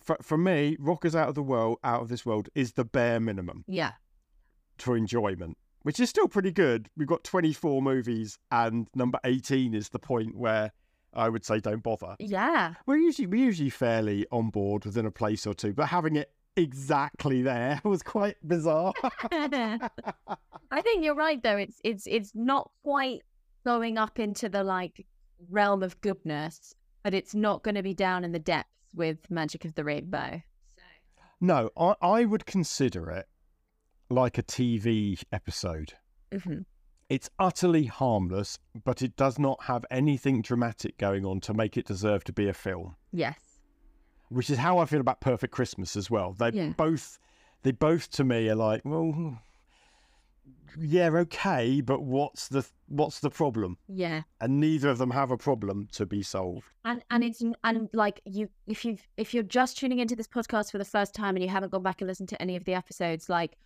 [0.00, 3.20] For, for me, Rockers Out of the World, Out of This World is the bare
[3.20, 3.92] minimum Yeah.
[4.78, 6.88] for enjoyment, which is still pretty good.
[6.96, 10.72] We've got 24 movies, and number 18 is the point where
[11.14, 12.16] I would say don't bother.
[12.18, 12.74] Yeah.
[12.86, 16.32] We're usually we're usually fairly on board within a place or two, but having it
[16.56, 18.92] exactly there was quite bizarre.
[19.32, 21.56] I think you're right though.
[21.56, 23.22] It's it's it's not quite
[23.64, 25.06] going up into the like
[25.50, 29.64] realm of goodness, but it's not going to be down in the depths with Magic
[29.64, 30.42] of the Rainbow.
[30.76, 30.82] So
[31.40, 33.26] no, I, I would consider it
[34.10, 35.94] like a TV episode.
[36.32, 36.64] Mhm.
[37.12, 41.84] It's utterly harmless, but it does not have anything dramatic going on to make it
[41.86, 42.96] deserve to be a film.
[43.12, 43.38] yes.
[44.30, 46.32] Which is how I feel about Perfect Christmas as well.
[46.32, 46.70] They Yeah.
[46.70, 47.18] both
[47.64, 49.38] they both to me are like, well
[50.80, 53.76] yeah, okay, but what's the what's the problem?
[53.88, 54.22] Yeah.
[54.40, 56.64] And neither of them have a problem to be solved.
[56.86, 60.70] And and it's and like you if you if you're just tuning into this podcast
[60.72, 62.72] for the first time and you haven't gone back and listened to any of the
[62.72, 63.58] episodes, like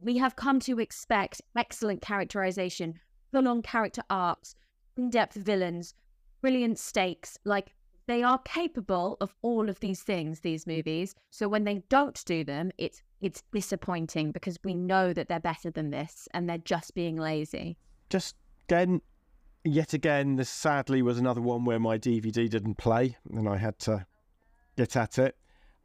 [0.00, 2.98] we have come to expect excellent characterization,
[3.32, 4.54] full on character arcs,
[4.96, 5.94] in depth villains,
[6.40, 7.38] brilliant stakes.
[7.44, 7.74] Like
[8.06, 11.14] they are capable of all of these things, these movies.
[11.30, 15.70] So when they don't do them, it's it's disappointing because we know that they're better
[15.70, 17.78] than this and they're just being lazy.
[18.10, 18.36] Just
[18.68, 19.00] again,
[19.64, 23.78] yet again, this sadly was another one where my DVD didn't play and I had
[23.80, 24.06] to
[24.76, 25.36] get at it.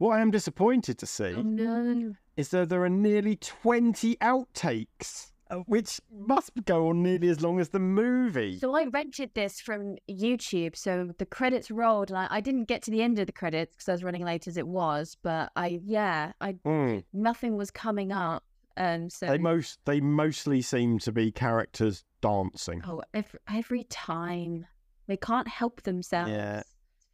[0.02, 2.16] What I am disappointed to see no.
[2.36, 7.60] is that there are nearly 20 outtakes, uh, which must go on nearly as long
[7.60, 8.58] as the movie.
[8.58, 10.74] So I rented this from YouTube.
[10.74, 13.76] So the credits rolled, and I, I didn't get to the end of the credits
[13.76, 15.16] because I was running late as it was.
[15.22, 17.04] But I, yeah, I Mm.
[17.12, 18.42] nothing was coming up,
[18.76, 22.82] and so They most they mostly seem to be characters dancing.
[22.88, 24.66] oh, every, every time
[25.06, 26.32] they can't help themselves.
[26.32, 26.64] Yeah.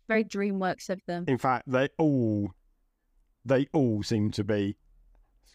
[0.07, 1.26] very DreamWorks of them.
[1.28, 2.55] In fact, they all
[3.49, 4.76] they all seem to be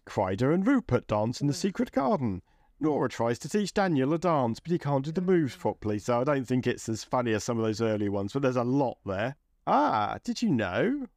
[0.05, 1.57] Crider and Rupert dance in the Mm.
[1.57, 2.41] secret garden.
[2.79, 6.19] Nora tries to teach Daniel a dance, but he can't do the moves properly, so
[6.19, 8.63] I don't think it's as funny as some of those earlier ones, but there's a
[8.63, 9.37] lot there.
[9.65, 11.07] Ah, did you know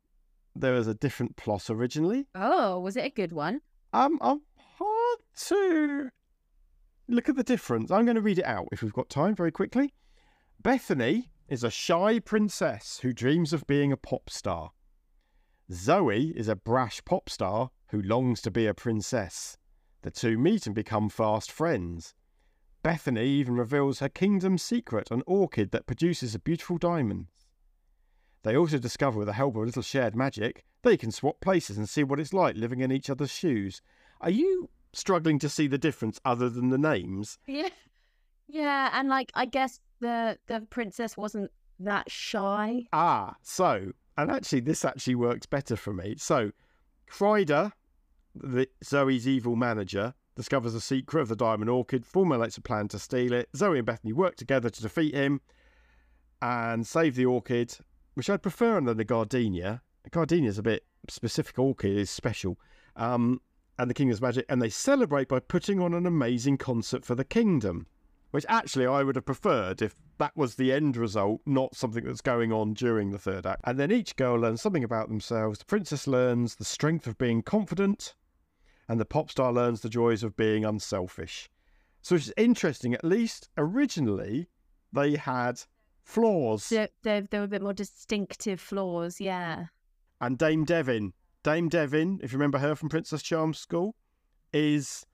[0.55, 2.29] there was a different plot originally?
[2.35, 3.63] Oh, was it a good one?
[3.93, 4.43] Um, I'm
[4.79, 5.19] hard
[5.49, 6.11] to
[7.09, 7.91] look at the difference.
[7.91, 9.93] I'm going to read it out if we've got time very quickly.
[10.63, 14.71] Bethany is a shy princess who dreams of being a pop star.
[15.73, 19.59] Zoe is a brash pop star who longs to be a princess.
[20.03, 22.15] The two meet and become fast friends.
[22.83, 27.27] Bethany even reveals her kingdom's secret, an orchid that produces a beautiful diamond.
[28.45, 31.77] They also discover with the help of a little shared magic, they can swap places
[31.79, 33.83] and see what it's like living in each other's shoes.
[34.21, 37.39] Are you struggling to see the difference other than the names?
[37.49, 37.71] Yeah,
[38.47, 41.51] yeah, and like I guess the the princess wasn't
[41.81, 42.87] that shy.
[42.93, 46.15] Ah, so, and actually, this actually works better for me.
[46.19, 46.53] So,
[47.07, 47.73] Crider,
[48.35, 52.99] the, Zoe's evil manager, discovers the secret of the diamond orchid, formulates a plan to
[52.99, 53.49] steal it.
[53.57, 55.41] Zoe and Bethany work together to defeat him
[56.41, 57.77] and save the orchid,
[58.15, 59.83] which I'd prefer under the gardenia.
[60.05, 61.59] The gardenia is a bit specific.
[61.59, 62.59] Orchid is special.
[62.97, 63.41] Um,
[63.79, 67.25] and the kingdom's magic, and they celebrate by putting on an amazing concert for the
[67.25, 67.87] kingdom,
[68.31, 72.21] which actually I would have preferred if that was the end result, not something that's
[72.21, 73.61] going on during the third act.
[73.65, 75.59] And then each girl learns something about themselves.
[75.59, 78.15] The princess learns the strength of being confident,
[78.89, 81.49] and the pop star learns the joys of being unselfish.
[82.03, 82.95] So it's interesting.
[82.95, 84.49] At least originally,
[84.93, 85.61] they had
[86.03, 86.69] flaws.
[86.69, 89.21] They, there were a bit more distinctive flaws.
[89.21, 89.67] Yeah.
[90.21, 91.13] And Dame Devin.
[91.43, 93.95] Dame Devin, if you remember her from Princess Charm School,
[94.53, 95.05] is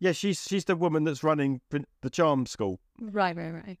[0.00, 3.78] yeah, she's she's the woman that's running the Charm School, Right, right, right.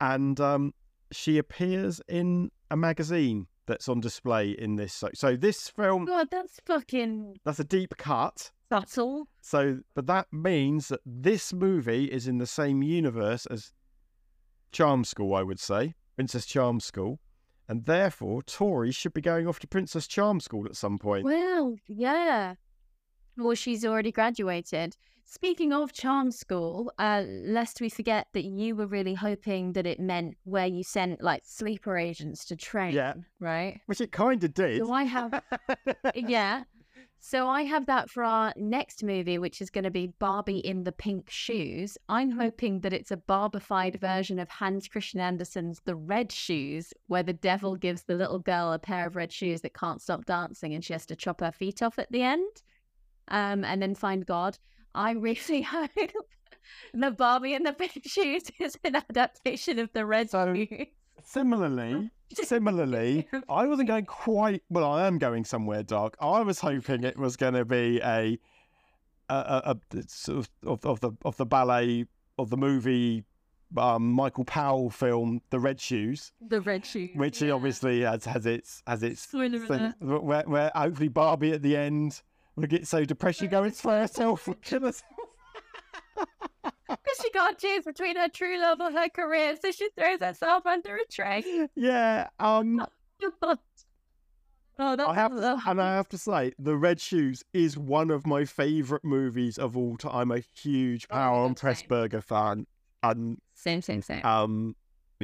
[0.00, 0.74] and um,
[1.12, 4.92] she appears in a magazine that's on display in this.
[4.94, 8.50] So, so this film, God, that's fucking that's a deep cut.
[8.68, 9.28] subtle.
[9.42, 13.72] So, but that means that this movie is in the same universe as
[14.72, 17.18] Charm School, I would say, Princess Charm School,
[17.68, 21.24] and therefore Tori should be going off to Princess Charm School at some point.
[21.24, 22.54] Well, yeah.
[23.40, 24.96] Well, she's already graduated.
[25.24, 30.00] Speaking of charm school, uh, lest we forget that you were really hoping that it
[30.00, 33.14] meant where you sent like sleeper agents to train, Yeah.
[33.38, 33.80] right?
[33.86, 34.84] Which it kind of did.
[34.84, 35.42] So I have,
[36.14, 36.64] yeah.
[37.20, 40.82] So I have that for our next movie, which is going to be Barbie in
[40.84, 41.96] the Pink Shoes.
[42.08, 47.22] I'm hoping that it's a barbified version of Hans Christian Andersen's The Red Shoes, where
[47.22, 50.74] the devil gives the little girl a pair of red shoes that can't stop dancing
[50.74, 52.62] and she has to chop her feet off at the end
[53.30, 54.58] um, and then find God.
[54.94, 55.90] I really hope
[56.92, 60.86] the Barbie in the Pink Shoes is an adaptation of The Red So- Shoes.
[61.22, 64.62] Similarly, similarly, I wasn't going quite.
[64.70, 66.16] Well, I am going somewhere dark.
[66.18, 68.38] I was hoping it was going to be a,
[69.28, 72.06] a, a, a sort of, of of the of the ballet
[72.38, 73.24] of the movie,
[73.76, 77.10] um, Michael Powell film, The Red Shoes, The Red Shoes.
[77.14, 77.52] which yeah.
[77.52, 80.24] obviously has has its has its Spoiler thing, alert.
[80.24, 82.22] where, where hopefully Barbie at the end
[82.60, 84.48] will get so depressed she goes for herself.
[84.62, 85.04] kill herself.
[86.88, 90.66] Because she can't choose between her true love or her career, so she throws herself
[90.66, 91.68] under a train.
[91.76, 92.28] yeah.
[92.38, 92.84] Um.
[93.42, 93.56] oh,
[94.78, 98.44] that's I have, and I have to say, The Red Shoes is one of my
[98.44, 100.12] favourite movies of all time.
[100.14, 101.56] I'm a huge Oh, and.
[101.56, 102.66] Pressburger fan,
[103.02, 104.24] and same, same, same.
[104.24, 104.74] um,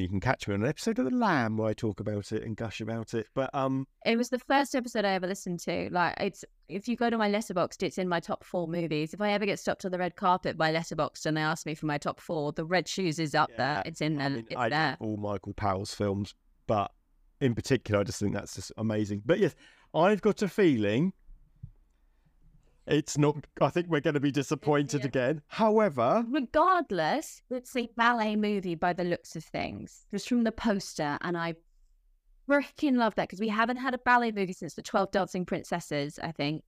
[0.03, 2.43] you can catch me on an episode of The Lamb where I talk about it
[2.43, 3.27] and gush about it.
[3.35, 5.89] But um, it was the first episode I ever listened to.
[5.91, 9.15] Like, it's if you go to my letterboxd, it's in my top four movies.
[9.15, 11.75] If I ever get stopped on the red carpet by letterboxd and they ask me
[11.75, 13.83] for my top four, The Red Shoes is up Yeah, there.
[13.87, 14.27] It's in there.
[14.27, 14.97] I mean, it's I there.
[15.01, 16.35] all Michael Powell's films,
[16.67, 16.91] but
[17.41, 19.23] in particular, I just think that's just amazing.
[19.25, 19.55] But yes,
[19.95, 21.13] I've got a feeling
[22.87, 23.37] it's not.
[23.61, 25.09] I think we're going to be disappointed yeah.
[25.09, 25.43] again.
[25.49, 31.19] However, regardless, it's a ballet movie by the looks of things, just from the poster,
[31.21, 31.55] and I
[32.49, 36.19] freaking love that because we haven't had a ballet movie since the Twelve Dancing Princesses,
[36.23, 36.63] I think.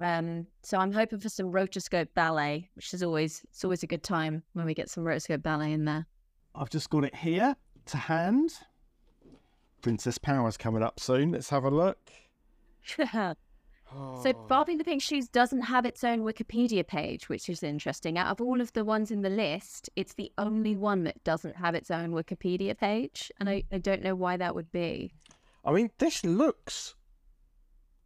[0.00, 4.02] Um, so I'm hoping for some rotoscope ballet, which is always it's always a good
[4.02, 6.06] time when we get some rotoscope ballet in there.
[6.54, 7.54] I've just got it here
[7.86, 8.50] to hand.
[9.82, 11.32] Princess Power's coming up soon.
[11.32, 12.10] Let's have a look.
[13.92, 14.46] So oh.
[14.48, 18.18] Barbie in the Pink Shoes doesn't have its own Wikipedia page, which is interesting.
[18.18, 21.56] Out of all of the ones in the list, it's the only one that doesn't
[21.56, 25.12] have its own Wikipedia page, and I, I don't know why that would be.
[25.64, 26.94] I mean, this looks.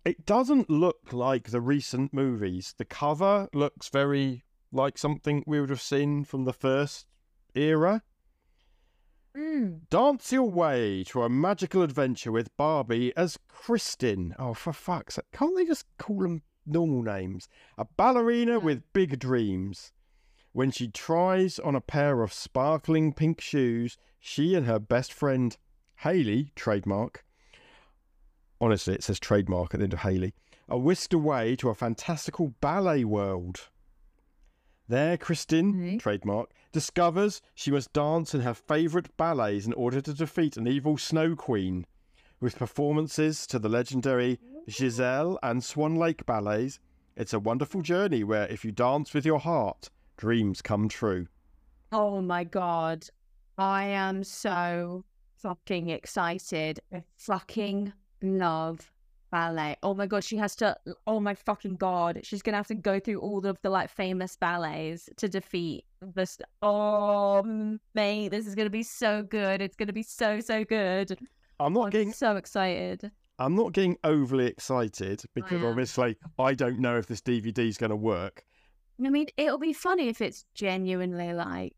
[0.04, 2.74] It doesn't look like the recent movies.
[2.78, 7.06] The cover looks very like something we would have seen from the first
[7.54, 8.02] era.
[9.36, 9.80] Mm.
[9.90, 14.34] Dance your way to a magical adventure with Barbie as Kristyn.
[14.38, 15.24] Oh, for fuck's sake.
[15.32, 17.48] Can't they just call them normal names?
[17.76, 19.92] A ballerina with big dreams.
[20.52, 25.56] When she tries on a pair of sparkling pink shoes, she and her best friend,
[25.96, 27.24] Haley, trademark.
[28.60, 30.32] Honestly, it says trademark at the end of Haley,
[30.68, 33.68] are whisked away to a fantastical ballet world.
[34.88, 35.98] There, Kristyn, Okay.
[35.98, 40.98] trademark, discovers she must dance in her favourite ballets in order to defeat an evil
[40.98, 41.86] snow queen.
[42.40, 46.80] With performances to the legendary Giselle and Swan Lake ballets,
[47.16, 51.28] it's a wonderful journey where if you dance with your heart, dreams come true.
[51.92, 53.06] Oh my god.
[53.56, 55.04] I am so
[55.36, 56.80] fucking excited.
[56.92, 58.90] I fucking love
[59.34, 59.76] ballet.
[59.82, 60.76] Oh my god, she has to
[61.08, 62.20] oh my fucking god.
[62.22, 66.38] She's gonna have to go through all of the like famous ballets to defeat this
[66.62, 67.42] oh
[67.94, 69.60] mate, this is gonna be so good.
[69.60, 71.18] It's gonna be so so good.
[71.58, 73.10] I'm not I'm getting so excited.
[73.40, 77.90] I'm not getting overly excited because obviously I don't know if this DVD is going
[77.90, 78.44] to work.
[79.04, 81.74] I mean, it'll be funny if it's genuinely like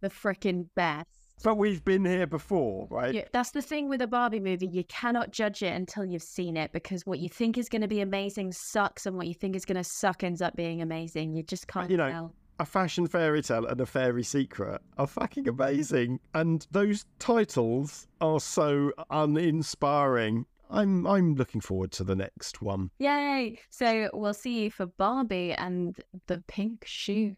[0.00, 1.19] the freaking best.
[1.42, 3.14] But we've been here before, right?
[3.14, 4.66] Yeah, that's the thing with a Barbie movie.
[4.66, 7.88] You cannot judge it until you've seen it because what you think is going to
[7.88, 11.34] be amazing sucks, and what you think is going to suck ends up being amazing.
[11.34, 12.34] You just can't you know, tell.
[12.58, 18.40] A fashion fairy tale and a fairy secret are fucking amazing, and those titles are
[18.40, 20.44] so uninspiring.
[20.68, 22.90] I'm I'm looking forward to the next one.
[22.98, 23.58] Yay!
[23.70, 27.36] So we'll see you for Barbie and the pink shoes.